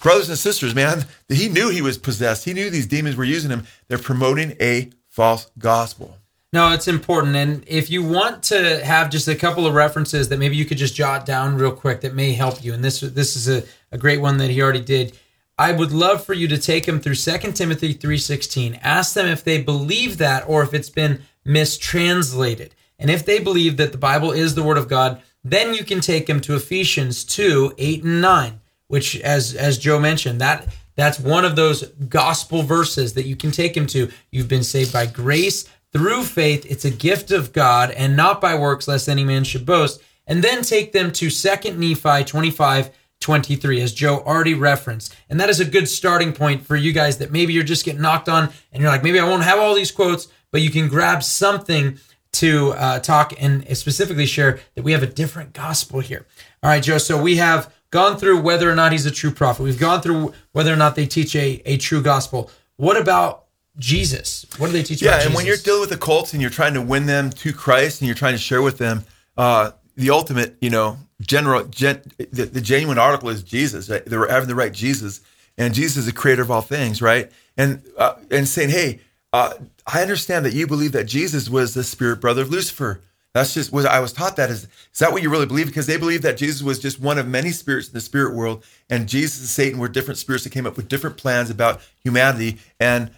Brothers 0.00 0.28
and 0.28 0.38
sisters, 0.38 0.74
man, 0.74 1.06
he 1.28 1.48
knew 1.48 1.70
he 1.70 1.82
was 1.82 1.98
possessed. 1.98 2.44
He 2.44 2.52
knew 2.52 2.70
these 2.70 2.86
demons 2.86 3.16
were 3.16 3.24
using 3.24 3.50
him. 3.50 3.66
They're 3.88 3.98
promoting 3.98 4.56
a 4.60 4.90
false 5.08 5.50
gospel. 5.58 6.16
No, 6.56 6.72
it's 6.72 6.88
important. 6.88 7.36
And 7.36 7.62
if 7.66 7.90
you 7.90 8.02
want 8.02 8.42
to 8.44 8.82
have 8.82 9.10
just 9.10 9.28
a 9.28 9.34
couple 9.34 9.66
of 9.66 9.74
references 9.74 10.30
that 10.30 10.38
maybe 10.38 10.56
you 10.56 10.64
could 10.64 10.78
just 10.78 10.94
jot 10.94 11.26
down 11.26 11.56
real 11.56 11.70
quick 11.70 12.00
that 12.00 12.14
may 12.14 12.32
help 12.32 12.64
you, 12.64 12.72
and 12.72 12.82
this 12.82 13.00
this 13.00 13.36
is 13.36 13.46
a, 13.46 13.62
a 13.92 13.98
great 13.98 14.22
one 14.22 14.38
that 14.38 14.48
he 14.48 14.62
already 14.62 14.80
did. 14.80 15.18
I 15.58 15.72
would 15.72 15.92
love 15.92 16.24
for 16.24 16.32
you 16.32 16.48
to 16.48 16.56
take 16.56 16.86
them 16.86 16.98
through 16.98 17.16
2 17.16 17.52
Timothy 17.52 17.92
3:16. 17.92 18.78
Ask 18.82 19.12
them 19.12 19.26
if 19.26 19.44
they 19.44 19.60
believe 19.60 20.16
that 20.16 20.48
or 20.48 20.62
if 20.62 20.72
it's 20.72 20.88
been 20.88 21.20
mistranslated. 21.44 22.74
And 22.98 23.10
if 23.10 23.26
they 23.26 23.38
believe 23.38 23.76
that 23.76 23.92
the 23.92 23.98
Bible 23.98 24.32
is 24.32 24.54
the 24.54 24.62
word 24.62 24.78
of 24.78 24.88
God, 24.88 25.20
then 25.44 25.74
you 25.74 25.84
can 25.84 26.00
take 26.00 26.24
them 26.24 26.40
to 26.40 26.56
Ephesians 26.56 27.22
2, 27.24 27.74
8 27.76 28.02
and 28.02 28.22
9, 28.22 28.60
which 28.88 29.20
as 29.20 29.54
as 29.54 29.76
Joe 29.76 30.00
mentioned, 30.00 30.40
that 30.40 30.68
that's 30.94 31.20
one 31.20 31.44
of 31.44 31.54
those 31.54 31.82
gospel 32.08 32.62
verses 32.62 33.12
that 33.12 33.26
you 33.26 33.36
can 33.36 33.50
take 33.50 33.74
them 33.74 33.86
to. 33.88 34.10
You've 34.30 34.48
been 34.48 34.64
saved 34.64 34.94
by 34.94 35.04
grace 35.04 35.68
through 35.96 36.24
faith. 36.24 36.66
It's 36.68 36.84
a 36.84 36.90
gift 36.90 37.30
of 37.30 37.54
God 37.54 37.90
and 37.90 38.14
not 38.14 38.38
by 38.38 38.54
works, 38.54 38.86
lest 38.86 39.08
any 39.08 39.24
man 39.24 39.44
should 39.44 39.64
boast. 39.64 40.02
And 40.26 40.44
then 40.44 40.60
take 40.60 40.92
them 40.92 41.10
to 41.12 41.30
2 41.30 41.72
Nephi 41.72 42.24
25, 42.24 42.90
23, 43.18 43.80
as 43.80 43.94
Joe 43.94 44.18
already 44.26 44.52
referenced. 44.52 45.16
And 45.30 45.40
that 45.40 45.48
is 45.48 45.58
a 45.58 45.64
good 45.64 45.88
starting 45.88 46.34
point 46.34 46.66
for 46.66 46.76
you 46.76 46.92
guys 46.92 47.16
that 47.18 47.32
maybe 47.32 47.54
you're 47.54 47.64
just 47.64 47.86
getting 47.86 48.02
knocked 48.02 48.28
on 48.28 48.50
and 48.72 48.82
you're 48.82 48.90
like, 48.90 49.02
maybe 49.02 49.18
I 49.18 49.24
won't 49.24 49.44
have 49.44 49.58
all 49.58 49.74
these 49.74 49.90
quotes, 49.90 50.28
but 50.52 50.60
you 50.60 50.68
can 50.68 50.88
grab 50.88 51.22
something 51.22 51.98
to 52.32 52.72
uh, 52.72 52.98
talk 52.98 53.32
and 53.38 53.66
specifically 53.74 54.26
share 54.26 54.60
that 54.74 54.84
we 54.84 54.92
have 54.92 55.02
a 55.02 55.06
different 55.06 55.54
gospel 55.54 56.00
here. 56.00 56.26
All 56.62 56.68
right, 56.68 56.82
Joe. 56.82 56.98
So 56.98 57.20
we 57.20 57.36
have 57.36 57.72
gone 57.88 58.18
through 58.18 58.42
whether 58.42 58.70
or 58.70 58.74
not 58.74 58.92
he's 58.92 59.06
a 59.06 59.10
true 59.10 59.30
prophet. 59.30 59.62
We've 59.62 59.78
gone 59.78 60.02
through 60.02 60.34
whether 60.52 60.70
or 60.70 60.76
not 60.76 60.94
they 60.94 61.06
teach 61.06 61.34
a, 61.34 61.62
a 61.64 61.78
true 61.78 62.02
gospel. 62.02 62.50
What 62.76 63.00
about 63.00 63.45
Jesus? 63.78 64.46
What 64.58 64.68
do 64.68 64.72
they 64.72 64.82
teach? 64.82 65.02
Yeah, 65.02 65.22
and 65.22 65.34
when 65.34 65.46
you're 65.46 65.56
dealing 65.56 65.80
with 65.80 65.90
the 65.90 65.98
cults 65.98 66.32
and 66.32 66.40
you're 66.40 66.50
trying 66.50 66.74
to 66.74 66.82
win 66.82 67.06
them 67.06 67.30
to 67.30 67.52
Christ 67.52 68.00
and 68.00 68.06
you're 68.06 68.16
trying 68.16 68.34
to 68.34 68.38
share 68.38 68.62
with 68.62 68.78
them 68.78 69.04
uh, 69.36 69.72
the 69.96 70.10
ultimate, 70.10 70.56
you 70.60 70.70
know, 70.70 70.98
general, 71.20 71.64
gen, 71.64 72.02
the, 72.18 72.44
the, 72.44 72.60
genuine 72.60 72.98
article 72.98 73.28
is 73.28 73.42
Jesus. 73.42 73.88
Right? 73.88 74.04
They're 74.04 74.28
having 74.28 74.48
the 74.48 74.54
right 74.54 74.72
Jesus, 74.72 75.20
and 75.58 75.74
Jesus 75.74 75.98
is 75.98 76.06
the 76.06 76.12
creator 76.12 76.42
of 76.42 76.50
all 76.50 76.62
things, 76.62 77.02
right? 77.02 77.30
And 77.56 77.82
uh, 77.96 78.14
and 78.30 78.48
saying, 78.48 78.70
hey, 78.70 79.00
uh, 79.32 79.54
I 79.86 80.02
understand 80.02 80.44
that 80.46 80.54
you 80.54 80.66
believe 80.66 80.92
that 80.92 81.04
Jesus 81.04 81.48
was 81.48 81.74
the 81.74 81.84
spirit 81.84 82.20
brother 82.20 82.42
of 82.42 82.50
Lucifer. 82.50 83.00
That's 83.36 83.52
just 83.52 83.70
was 83.70 83.84
I 83.84 84.00
was 84.00 84.14
taught 84.14 84.36
that 84.36 84.48
is 84.48 84.64
is 84.64 84.98
that 85.00 85.12
what 85.12 85.22
you 85.22 85.28
really 85.28 85.44
believe? 85.44 85.66
Because 85.66 85.86
they 85.86 85.98
believe 85.98 86.22
that 86.22 86.38
Jesus 86.38 86.62
was 86.62 86.78
just 86.78 86.98
one 86.98 87.18
of 87.18 87.28
many 87.28 87.50
spirits 87.50 87.88
in 87.88 87.92
the 87.92 88.00
spirit 88.00 88.34
world, 88.34 88.64
and 88.88 89.06
Jesus 89.06 89.40
and 89.40 89.48
Satan 89.48 89.78
were 89.78 89.88
different 89.88 90.16
spirits 90.16 90.44
that 90.44 90.54
came 90.54 90.66
up 90.66 90.78
with 90.78 90.88
different 90.88 91.18
plans 91.18 91.50
about 91.50 91.82
humanity. 92.02 92.56
And 92.80 93.10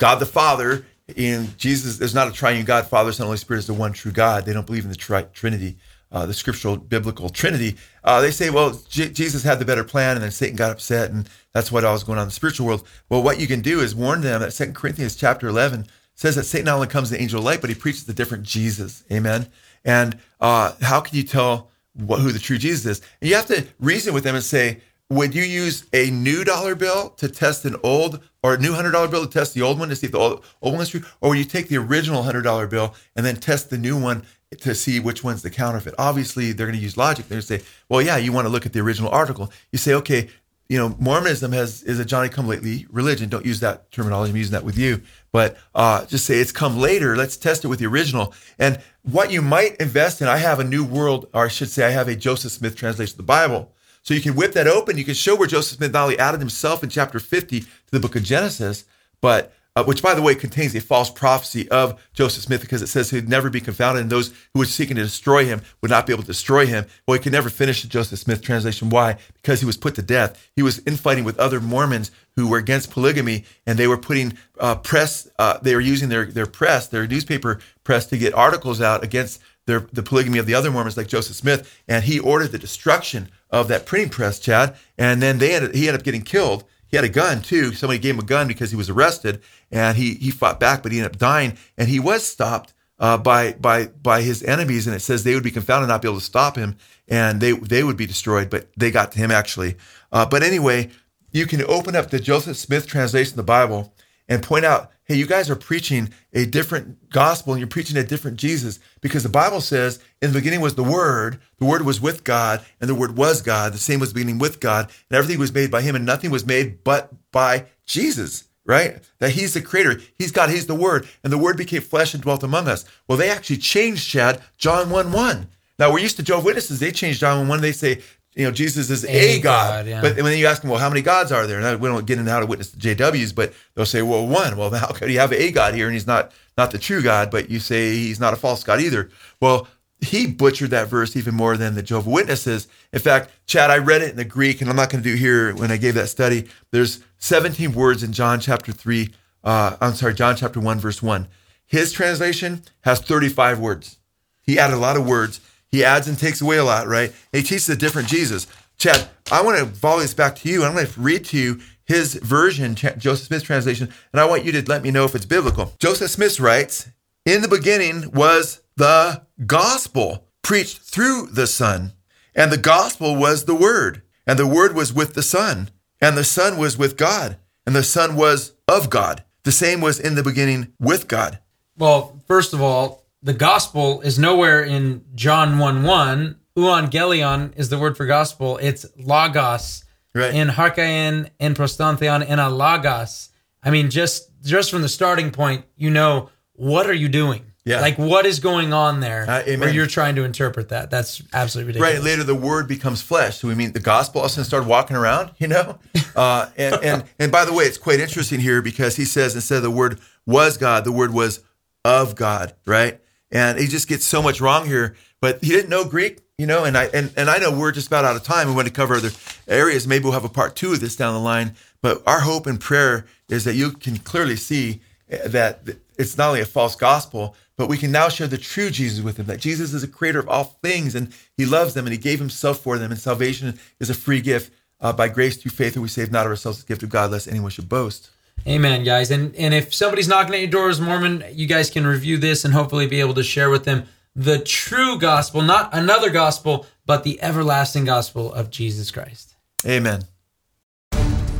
God 0.00 0.16
the 0.16 0.26
Father 0.26 0.86
in 1.14 1.48
Jesus, 1.58 1.98
there's 1.98 2.14
not 2.14 2.26
a 2.26 2.32
triune 2.32 2.64
God, 2.64 2.86
Father, 2.86 3.12
Son, 3.12 3.26
Holy 3.26 3.36
Spirit 3.36 3.60
is 3.60 3.66
the 3.66 3.74
one 3.74 3.92
true 3.92 4.12
God. 4.12 4.46
They 4.46 4.52
don't 4.54 4.66
believe 4.66 4.84
in 4.84 4.90
the 4.90 4.96
tri- 4.96 5.26
Trinity, 5.34 5.76
uh, 6.10 6.24
the 6.24 6.32
scriptural 6.32 6.78
biblical 6.78 7.28
Trinity. 7.28 7.76
Uh, 8.02 8.22
they 8.22 8.30
say, 8.30 8.48
well, 8.48 8.80
J- 8.88 9.10
Jesus 9.10 9.42
had 9.42 9.58
the 9.58 9.66
better 9.66 9.84
plan, 9.84 10.16
and 10.16 10.24
then 10.24 10.30
Satan 10.30 10.56
got 10.56 10.72
upset, 10.72 11.10
and 11.10 11.28
that's 11.52 11.70
what 11.70 11.84
all 11.84 11.92
was 11.92 12.02
going 12.02 12.18
on 12.18 12.22
in 12.22 12.28
the 12.28 12.34
spiritual 12.34 12.66
world. 12.66 12.86
Well, 13.10 13.22
what 13.22 13.38
you 13.38 13.46
can 13.46 13.60
do 13.60 13.80
is 13.80 13.94
warn 13.94 14.22
them 14.22 14.40
that 14.40 14.54
Second 14.54 14.74
Corinthians 14.74 15.16
chapter 15.16 15.48
11 15.48 15.86
says 16.14 16.34
that 16.36 16.44
Satan 16.44 16.64
not 16.64 16.76
only 16.76 16.88
comes 16.88 17.10
the 17.10 17.20
angel 17.20 17.40
of 17.40 17.44
light, 17.44 17.60
but 17.60 17.68
he 17.68 17.76
preaches 17.76 18.04
the 18.04 18.14
different 18.14 18.44
Jesus. 18.44 19.04
Amen. 19.12 19.48
And 19.84 20.18
uh, 20.40 20.72
how 20.80 21.00
can 21.00 21.14
you 21.14 21.24
tell 21.24 21.68
what, 21.92 22.20
who 22.20 22.32
the 22.32 22.38
true 22.38 22.56
Jesus 22.56 22.86
is? 22.86 23.06
And 23.20 23.28
you 23.28 23.36
have 23.36 23.46
to 23.46 23.66
reason 23.78 24.14
with 24.14 24.24
them 24.24 24.34
and 24.34 24.44
say, 24.44 24.80
would 25.10 25.34
you 25.34 25.42
use 25.42 25.84
a 25.92 26.08
new 26.10 26.44
dollar 26.44 26.74
bill 26.74 27.10
to 27.10 27.28
test 27.28 27.64
an 27.64 27.76
old 27.82 28.20
or 28.42 28.54
a 28.54 28.58
new 28.58 28.72
hundred 28.72 28.92
dollar 28.92 29.08
bill 29.08 29.26
to 29.26 29.30
test 29.30 29.54
the 29.54 29.60
old 29.60 29.78
one 29.78 29.88
to 29.88 29.96
see 29.96 30.06
if 30.06 30.12
the 30.12 30.18
old, 30.18 30.44
old 30.62 30.74
one 30.74 30.82
is 30.82 30.88
true, 30.88 31.02
or 31.20 31.30
would 31.30 31.38
you 31.38 31.44
take 31.44 31.68
the 31.68 31.76
original 31.76 32.22
hundred 32.22 32.42
dollar 32.42 32.66
bill 32.66 32.94
and 33.16 33.26
then 33.26 33.36
test 33.36 33.70
the 33.70 33.78
new 33.78 34.00
one 34.00 34.24
to 34.60 34.74
see 34.74 35.00
which 35.00 35.24
one's 35.24 35.42
the 35.42 35.50
counterfeit? 35.50 35.94
Obviously, 35.98 36.52
they're 36.52 36.66
going 36.66 36.78
to 36.78 36.82
use 36.82 36.96
logic. 36.96 37.28
They're 37.28 37.36
going 37.36 37.46
to 37.46 37.58
say, 37.58 37.70
well, 37.88 38.00
yeah, 38.00 38.16
you 38.16 38.32
want 38.32 38.46
to 38.46 38.48
look 38.50 38.66
at 38.66 38.72
the 38.72 38.80
original 38.80 39.10
article. 39.10 39.52
You 39.72 39.78
say, 39.78 39.94
okay, 39.94 40.28
you 40.68 40.78
know, 40.78 40.94
Mormonism 41.00 41.50
has 41.50 41.82
is 41.82 41.98
a 41.98 42.04
Johnny 42.04 42.28
come 42.28 42.46
lately 42.46 42.86
religion. 42.90 43.28
Don't 43.28 43.44
use 43.44 43.58
that 43.58 43.90
terminology. 43.90 44.30
I'm 44.30 44.36
using 44.36 44.52
that 44.52 44.64
with 44.64 44.78
you, 44.78 45.02
but 45.32 45.58
uh, 45.74 46.06
just 46.06 46.24
say 46.24 46.38
it's 46.38 46.52
come 46.52 46.78
later. 46.78 47.16
Let's 47.16 47.36
test 47.36 47.64
it 47.64 47.68
with 47.68 47.80
the 47.80 47.86
original. 47.86 48.32
And 48.60 48.80
what 49.02 49.32
you 49.32 49.42
might 49.42 49.74
invest 49.78 50.22
in, 50.22 50.28
I 50.28 50.36
have 50.36 50.60
a 50.60 50.64
New 50.64 50.84
World, 50.84 51.28
or 51.34 51.46
I 51.46 51.48
should 51.48 51.68
say, 51.68 51.84
I 51.84 51.90
have 51.90 52.06
a 52.06 52.14
Joseph 52.14 52.52
Smith 52.52 52.76
translation 52.76 53.14
of 53.14 53.16
the 53.16 53.22
Bible. 53.24 53.72
So 54.02 54.14
you 54.14 54.20
can 54.20 54.34
whip 54.34 54.52
that 54.52 54.66
open. 54.66 54.98
You 54.98 55.04
can 55.04 55.14
show 55.14 55.36
where 55.36 55.48
Joseph 55.48 55.78
Smith 55.78 55.92
not 55.92 56.04
only 56.04 56.18
added 56.18 56.40
himself 56.40 56.82
in 56.82 56.90
chapter 56.90 57.18
50 57.18 57.60
to 57.60 57.66
the 57.90 58.00
book 58.00 58.16
of 58.16 58.22
Genesis, 58.22 58.84
but 59.20 59.52
uh, 59.76 59.84
which 59.84 60.02
by 60.02 60.14
the 60.14 60.22
way 60.22 60.34
contains 60.34 60.74
a 60.74 60.80
false 60.80 61.10
prophecy 61.10 61.68
of 61.70 62.00
Joseph 62.12 62.42
Smith 62.42 62.60
because 62.60 62.82
it 62.82 62.88
says 62.88 63.10
he'd 63.10 63.28
never 63.28 63.50
be 63.50 63.60
confounded 63.60 64.02
and 64.02 64.10
those 64.10 64.28
who 64.52 64.60
were 64.60 64.64
seeking 64.64 64.96
to 64.96 65.02
destroy 65.02 65.44
him 65.44 65.62
would 65.80 65.90
not 65.90 66.06
be 66.06 66.12
able 66.12 66.22
to 66.22 66.26
destroy 66.26 66.66
him. 66.66 66.86
Well, 67.06 67.16
he 67.16 67.22
could 67.22 67.32
never 67.32 67.48
finish 67.50 67.82
the 67.82 67.88
Joseph 67.88 68.18
Smith 68.18 68.42
translation. 68.42 68.90
Why? 68.90 69.16
Because 69.34 69.60
he 69.60 69.66
was 69.66 69.76
put 69.76 69.94
to 69.94 70.02
death. 70.02 70.50
He 70.56 70.62
was 70.62 70.80
infighting 70.86 71.24
with 71.24 71.38
other 71.38 71.60
Mormons 71.60 72.10
who 72.34 72.48
were 72.48 72.58
against 72.58 72.90
polygamy 72.90 73.44
and 73.66 73.78
they 73.78 73.86
were 73.86 73.96
putting 73.96 74.36
uh, 74.58 74.76
press, 74.76 75.28
uh, 75.38 75.58
they 75.62 75.74
were 75.74 75.80
using 75.80 76.08
their, 76.08 76.26
their 76.26 76.46
press, 76.46 76.88
their 76.88 77.06
newspaper 77.06 77.60
press 77.84 78.06
to 78.06 78.18
get 78.18 78.34
articles 78.34 78.80
out 78.80 79.04
against 79.04 79.40
their, 79.66 79.80
the 79.92 80.02
polygamy 80.02 80.38
of 80.38 80.46
the 80.46 80.54
other 80.54 80.70
Mormons 80.70 80.96
like 80.96 81.08
Joseph 81.08 81.36
Smith. 81.36 81.80
And 81.88 82.04
he 82.04 82.18
ordered 82.18 82.52
the 82.52 82.58
destruction 82.58 83.28
of 83.50 83.68
that 83.68 83.86
printing 83.86 84.10
press, 84.10 84.38
Chad. 84.38 84.76
And 84.98 85.22
then 85.22 85.38
they 85.38 85.54
ended, 85.54 85.74
he 85.74 85.88
ended 85.88 86.00
up 86.00 86.04
getting 86.04 86.22
killed. 86.22 86.64
He 86.90 86.96
had 86.96 87.04
a 87.04 87.08
gun 87.08 87.40
too. 87.40 87.72
Somebody 87.72 88.00
gave 88.00 88.14
him 88.14 88.20
a 88.20 88.24
gun 88.24 88.48
because 88.48 88.70
he 88.70 88.76
was 88.76 88.90
arrested, 88.90 89.40
and 89.70 89.96
he 89.96 90.14
he 90.14 90.32
fought 90.32 90.58
back, 90.58 90.82
but 90.82 90.90
he 90.90 90.98
ended 90.98 91.12
up 91.12 91.18
dying. 91.18 91.56
And 91.78 91.88
he 91.88 92.00
was 92.00 92.26
stopped 92.26 92.74
uh, 92.98 93.16
by 93.16 93.52
by 93.52 93.86
by 93.86 94.22
his 94.22 94.42
enemies, 94.42 94.88
and 94.88 94.96
it 94.96 95.00
says 95.00 95.22
they 95.22 95.34
would 95.34 95.44
be 95.44 95.52
confounded, 95.52 95.86
not 95.86 96.02
be 96.02 96.08
able 96.08 96.18
to 96.18 96.24
stop 96.24 96.56
him, 96.56 96.76
and 97.06 97.40
they 97.40 97.52
they 97.52 97.84
would 97.84 97.96
be 97.96 98.06
destroyed. 98.06 98.50
But 98.50 98.70
they 98.76 98.90
got 98.90 99.12
to 99.12 99.18
him 99.18 99.30
actually. 99.30 99.76
Uh, 100.10 100.26
but 100.26 100.42
anyway, 100.42 100.90
you 101.30 101.46
can 101.46 101.62
open 101.62 101.94
up 101.94 102.10
the 102.10 102.18
Joseph 102.18 102.56
Smith 102.56 102.88
translation 102.88 103.34
of 103.34 103.36
the 103.36 103.42
Bible 103.44 103.94
and 104.30 104.42
point 104.42 104.64
out, 104.64 104.92
hey, 105.04 105.16
you 105.16 105.26
guys 105.26 105.50
are 105.50 105.56
preaching 105.56 106.08
a 106.32 106.46
different 106.46 107.10
gospel 107.10 107.52
and 107.52 107.60
you're 107.60 107.68
preaching 107.68 107.96
a 107.96 108.04
different 108.04 108.36
Jesus 108.36 108.78
because 109.00 109.24
the 109.24 109.28
Bible 109.28 109.60
says 109.60 109.98
in 110.22 110.32
the 110.32 110.38
beginning 110.38 110.60
was 110.60 110.76
the 110.76 110.84
Word, 110.84 111.40
the 111.58 111.64
Word 111.66 111.84
was 111.84 112.00
with 112.00 112.22
God, 112.22 112.64
and 112.80 112.88
the 112.88 112.94
Word 112.94 113.18
was 113.18 113.42
God. 113.42 113.72
The 113.72 113.78
same 113.78 113.98
was 113.98 114.12
beginning 114.12 114.38
with 114.38 114.60
God, 114.60 114.88
and 115.10 115.18
everything 115.18 115.40
was 115.40 115.52
made 115.52 115.70
by 115.70 115.82
Him, 115.82 115.96
and 115.96 116.06
nothing 116.06 116.30
was 116.30 116.46
made 116.46 116.84
but 116.84 117.12
by 117.32 117.66
Jesus. 117.84 118.44
Right? 118.66 119.02
That 119.18 119.30
he's 119.30 119.54
the 119.54 119.62
creator. 119.62 120.00
He's 120.16 120.30
God. 120.30 120.50
He's 120.50 120.66
the 120.66 120.76
word. 120.76 121.08
And 121.24 121.32
the 121.32 121.38
word 121.38 121.56
became 121.56 121.80
flesh 121.80 122.14
and 122.14 122.22
dwelt 122.22 122.44
among 122.44 122.68
us. 122.68 122.84
Well, 123.08 123.18
they 123.18 123.28
actually 123.28 123.56
changed, 123.56 124.08
Chad, 124.08 124.40
John 124.58 124.90
1 124.90 125.10
1. 125.10 125.48
Now, 125.80 125.90
we're 125.90 126.00
used 126.00 126.18
to 126.18 126.22
Jehovah's 126.22 126.44
Witnesses. 126.44 126.78
They 126.78 126.92
changed 126.92 127.18
John 127.18 127.38
1 127.40 127.48
1. 127.48 127.60
They 127.62 127.72
say 127.72 128.02
you 128.34 128.44
know, 128.44 128.52
Jesus 128.52 128.90
is 128.90 129.04
a, 129.04 129.08
a 129.08 129.40
God. 129.40 129.86
God 129.86 129.86
yeah. 129.86 130.00
But 130.00 130.22
when 130.22 130.38
you 130.38 130.46
ask 130.46 130.62
them, 130.62 130.70
well, 130.70 130.78
how 130.78 130.88
many 130.88 131.02
gods 131.02 131.32
are 131.32 131.46
there? 131.46 131.60
And 131.60 131.80
we 131.80 131.88
don't 131.88 132.06
get 132.06 132.18
into 132.18 132.30
how 132.30 132.40
to 132.40 132.46
witness 132.46 132.70
the 132.70 132.78
JWs, 132.78 133.34
but 133.34 133.52
they'll 133.74 133.86
say, 133.86 134.02
well, 134.02 134.26
one. 134.26 134.56
Well, 134.56 134.70
how 134.74 134.88
could 134.88 135.10
you 135.10 135.18
have 135.18 135.32
a 135.32 135.50
God 135.50 135.74
here 135.74 135.86
and 135.86 135.94
he's 135.94 136.06
not 136.06 136.32
not 136.56 136.70
the 136.70 136.78
true 136.78 137.02
God? 137.02 137.30
But 137.30 137.50
you 137.50 137.58
say 137.58 137.90
he's 137.90 138.20
not 138.20 138.32
a 138.32 138.36
false 138.36 138.62
God 138.62 138.80
either. 138.80 139.10
Well, 139.40 139.66
he 140.00 140.26
butchered 140.26 140.70
that 140.70 140.88
verse 140.88 141.14
even 141.16 141.34
more 141.34 141.56
than 141.56 141.74
the 141.74 141.82
Jehovah 141.82 142.08
Witnesses. 142.08 142.68
In 142.92 143.00
fact, 143.00 143.30
Chad, 143.46 143.70
I 143.70 143.78
read 143.78 144.00
it 144.00 144.10
in 144.10 144.16
the 144.16 144.24
Greek, 144.24 144.60
and 144.60 144.70
I'm 144.70 144.76
not 144.76 144.88
going 144.88 145.02
to 145.02 145.10
do 145.10 145.16
here 145.16 145.54
when 145.54 145.70
I 145.70 145.76
gave 145.76 145.94
that 145.94 146.08
study. 146.08 146.48
There's 146.70 147.02
17 147.18 147.72
words 147.72 148.02
in 148.02 148.12
John 148.12 148.40
chapter 148.40 148.72
three. 148.72 149.10
Uh, 149.42 149.76
I'm 149.80 149.94
sorry, 149.94 150.14
John 150.14 150.36
chapter 150.36 150.60
one, 150.60 150.78
verse 150.78 151.02
one. 151.02 151.28
His 151.66 151.92
translation 151.92 152.62
has 152.82 153.00
35 153.00 153.58
words. 153.58 153.98
He 154.42 154.58
added 154.58 154.74
a 154.74 154.78
lot 154.78 154.96
of 154.96 155.06
words 155.06 155.40
he 155.70 155.84
adds 155.84 156.08
and 156.08 156.18
takes 156.18 156.40
away 156.40 156.58
a 156.58 156.64
lot, 156.64 156.86
right? 156.86 157.10
And 157.32 157.42
he 157.42 157.48
teaches 157.48 157.68
a 157.68 157.76
different 157.76 158.08
Jesus. 158.08 158.46
Chad, 158.78 159.08
I 159.30 159.42
want 159.42 159.58
to 159.58 159.64
volley 159.64 160.02
this 160.02 160.14
back 160.14 160.36
to 160.36 160.48
you. 160.48 160.64
I'm 160.64 160.74
going 160.74 160.86
to 160.86 161.00
read 161.00 161.24
to 161.26 161.38
you 161.38 161.60
his 161.84 162.14
version, 162.14 162.74
Joseph 162.74 163.26
Smith's 163.26 163.44
translation, 163.44 163.92
and 164.12 164.20
I 164.20 164.24
want 164.24 164.44
you 164.44 164.52
to 164.52 164.62
let 164.62 164.82
me 164.82 164.90
know 164.90 165.04
if 165.04 165.14
it's 165.14 165.26
biblical. 165.26 165.74
Joseph 165.78 166.10
Smith 166.10 166.38
writes, 166.38 166.88
In 167.26 167.42
the 167.42 167.48
beginning 167.48 168.10
was 168.12 168.62
the 168.76 169.22
gospel 169.44 170.28
preached 170.42 170.78
through 170.78 171.26
the 171.26 171.46
Son, 171.46 171.92
and 172.34 172.50
the 172.50 172.56
gospel 172.56 173.16
was 173.16 173.44
the 173.44 173.54
Word, 173.54 174.02
and 174.26 174.38
the 174.38 174.46
Word 174.46 174.74
was 174.74 174.92
with 174.92 175.14
the 175.14 175.22
Son, 175.22 175.70
and 176.00 176.16
the 176.16 176.24
Son 176.24 176.56
was 176.56 176.78
with 176.78 176.96
God, 176.96 177.36
and 177.66 177.74
the 177.74 177.82
Son 177.82 178.16
was 178.16 178.54
of 178.68 178.88
God. 178.88 179.24
The 179.42 179.52
same 179.52 179.80
was 179.80 179.98
in 179.98 180.14
the 180.14 180.22
beginning 180.22 180.72
with 180.78 181.08
God. 181.08 181.40
Well, 181.76 182.20
first 182.26 182.52
of 182.52 182.60
all, 182.60 182.99
the 183.22 183.34
gospel 183.34 184.00
is 184.00 184.18
nowhere 184.18 184.62
in 184.62 185.04
John 185.14 185.58
1 185.58 185.82
1. 185.82 186.36
Euangelion 186.56 187.56
is 187.56 187.68
the 187.68 187.78
word 187.78 187.96
for 187.96 188.06
gospel. 188.06 188.58
It's 188.58 188.86
logos. 188.98 189.84
Right. 190.14 190.34
In 190.34 190.48
Harkain, 190.48 191.30
in 191.38 191.54
Prostantheon, 191.54 192.26
in 192.26 192.38
a 192.38 192.50
logos. 192.50 193.28
I 193.62 193.70
mean, 193.70 193.90
just 193.90 194.30
just 194.42 194.70
from 194.70 194.82
the 194.82 194.88
starting 194.88 195.30
point, 195.30 195.64
you 195.76 195.90
know, 195.90 196.30
what 196.54 196.86
are 196.86 196.94
you 196.94 197.08
doing? 197.08 197.44
Yeah. 197.64 197.80
Like 197.80 197.98
what 197.98 198.24
is 198.26 198.40
going 198.40 198.72
on 198.72 199.00
there 199.00 199.28
uh, 199.28 199.42
where 199.44 199.68
you're 199.68 199.86
trying 199.86 200.16
to 200.16 200.24
interpret 200.24 200.70
that? 200.70 200.90
That's 200.90 201.22
absolutely 201.32 201.74
ridiculous. 201.74 201.98
Right. 201.98 202.04
Later 202.04 202.24
the 202.24 202.34
word 202.34 202.66
becomes 202.66 203.02
flesh. 203.02 203.38
So 203.38 203.48
we 203.48 203.54
mean 203.54 203.72
the 203.72 203.80
gospel 203.80 204.22
also 204.22 204.42
started 204.42 204.66
walking 204.66 204.96
around, 204.96 205.32
you 205.38 205.48
know? 205.48 205.78
Uh, 206.16 206.50
and, 206.56 206.74
and 206.82 207.04
and 207.20 207.32
by 207.32 207.44
the 207.44 207.52
way, 207.52 207.64
it's 207.64 207.78
quite 207.78 208.00
interesting 208.00 208.40
here 208.40 208.60
because 208.60 208.96
he 208.96 209.04
says 209.04 209.36
instead 209.36 209.58
of 209.58 209.62
the 209.62 209.70
word 209.70 210.00
was 210.26 210.56
God, 210.56 210.84
the 210.84 210.90
word 210.90 211.14
was 211.14 211.40
of 211.84 212.16
God, 212.16 212.52
right? 212.66 213.00
And 213.32 213.58
he 213.58 213.66
just 213.66 213.88
gets 213.88 214.04
so 214.04 214.22
much 214.22 214.40
wrong 214.40 214.66
here. 214.66 214.96
But 215.20 215.42
he 215.42 215.50
didn't 215.50 215.70
know 215.70 215.84
Greek, 215.84 216.20
you 216.38 216.46
know, 216.46 216.64
and 216.64 216.76
I 216.76 216.84
and, 216.86 217.12
and 217.16 217.28
I 217.28 217.38
know 217.38 217.56
we're 217.56 217.72
just 217.72 217.88
about 217.88 218.04
out 218.04 218.16
of 218.16 218.22
time. 218.22 218.48
We 218.48 218.54
want 218.54 218.68
to 218.68 218.72
cover 218.72 218.94
other 218.94 219.10
areas. 219.46 219.86
Maybe 219.86 220.04
we'll 220.04 220.14
have 220.14 220.24
a 220.24 220.30
part 220.30 220.56
two 220.56 220.72
of 220.72 220.80
this 220.80 220.96
down 220.96 221.14
the 221.14 221.20
line. 221.20 221.54
But 221.82 222.02
our 222.06 222.20
hope 222.20 222.46
and 222.46 222.60
prayer 222.60 223.06
is 223.28 223.44
that 223.44 223.54
you 223.54 223.72
can 223.72 223.98
clearly 223.98 224.36
see 224.36 224.80
eh, 225.08 225.28
that 225.28 225.62
it's 225.98 226.16
not 226.16 226.28
only 226.28 226.40
a 226.40 226.46
false 226.46 226.74
gospel, 226.74 227.36
but 227.56 227.68
we 227.68 227.76
can 227.76 227.92
now 227.92 228.08
share 228.08 228.26
the 228.26 228.38
true 228.38 228.70
Jesus 228.70 229.04
with 229.04 229.16
them. 229.16 229.26
That 229.26 229.40
Jesus 229.40 229.74
is 229.74 229.82
a 229.82 229.88
creator 229.88 230.18
of 230.18 230.28
all 230.28 230.44
things, 230.44 230.94
and 230.94 231.12
He 231.36 231.44
loves 231.44 231.74
them, 231.74 231.84
and 231.86 231.92
He 231.92 231.98
gave 231.98 232.18
Himself 232.18 232.60
for 232.60 232.78
them. 232.78 232.90
And 232.90 232.98
salvation 232.98 233.58
is 233.78 233.90
a 233.90 233.94
free 233.94 234.22
gift 234.22 234.52
uh, 234.80 234.94
by 234.94 235.08
grace 235.08 235.36
through 235.36 235.50
faith, 235.50 235.74
and 235.74 235.82
we 235.82 235.88
save 235.88 236.10
not 236.10 236.26
ourselves, 236.26 236.62
the 236.62 236.66
gift 236.66 236.82
of 236.82 236.88
God, 236.88 237.10
lest 237.10 237.28
anyone 237.28 237.50
should 237.50 237.68
boast. 237.68 238.10
Amen, 238.46 238.84
guys. 238.84 239.10
And 239.10 239.34
and 239.36 239.52
if 239.52 239.74
somebody's 239.74 240.08
knocking 240.08 240.34
at 240.34 240.40
your 240.40 240.50
door 240.50 240.68
as 240.68 240.80
Mormon, 240.80 241.24
you 241.32 241.46
guys 241.46 241.70
can 241.70 241.86
review 241.86 242.18
this 242.18 242.44
and 242.44 242.54
hopefully 242.54 242.86
be 242.86 243.00
able 243.00 243.14
to 243.14 243.22
share 243.22 243.50
with 243.50 243.64
them 243.64 243.84
the 244.16 244.38
true 244.38 244.98
gospel, 244.98 245.42
not 245.42 245.70
another 245.72 246.10
gospel, 246.10 246.66
but 246.86 247.04
the 247.04 247.22
everlasting 247.22 247.84
gospel 247.84 248.32
of 248.32 248.50
Jesus 248.50 248.90
Christ. 248.90 249.36
Amen. 249.66 250.02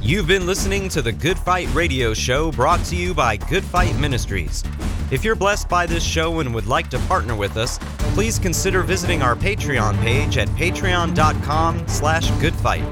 You've 0.02 0.26
been 0.26 0.46
listening 0.46 0.88
to 0.90 1.02
the 1.02 1.12
Good 1.12 1.38
Fight 1.38 1.72
Radio 1.74 2.14
Show 2.14 2.50
brought 2.52 2.84
to 2.86 2.96
you 2.96 3.12
by 3.14 3.36
Good 3.36 3.64
Fight 3.64 3.96
Ministries. 3.98 4.64
If 5.10 5.24
you're 5.24 5.34
blessed 5.34 5.68
by 5.68 5.86
this 5.86 6.04
show 6.04 6.40
and 6.40 6.54
would 6.54 6.66
like 6.66 6.88
to 6.90 6.98
partner 7.00 7.34
with 7.34 7.56
us, 7.56 7.78
please 8.14 8.38
consider 8.38 8.82
visiting 8.82 9.22
our 9.22 9.34
Patreon 9.34 10.00
page 10.00 10.38
at 10.38 10.48
patreon.com 10.50 11.86
slash 11.88 12.30
goodfight. 12.40 12.84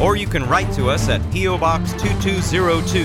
Or 0.00 0.16
you 0.16 0.26
can 0.26 0.48
write 0.48 0.72
to 0.74 0.88
us 0.88 1.08
at 1.08 1.20
P.O. 1.32 1.58
Box 1.58 1.92
2202 1.92 3.04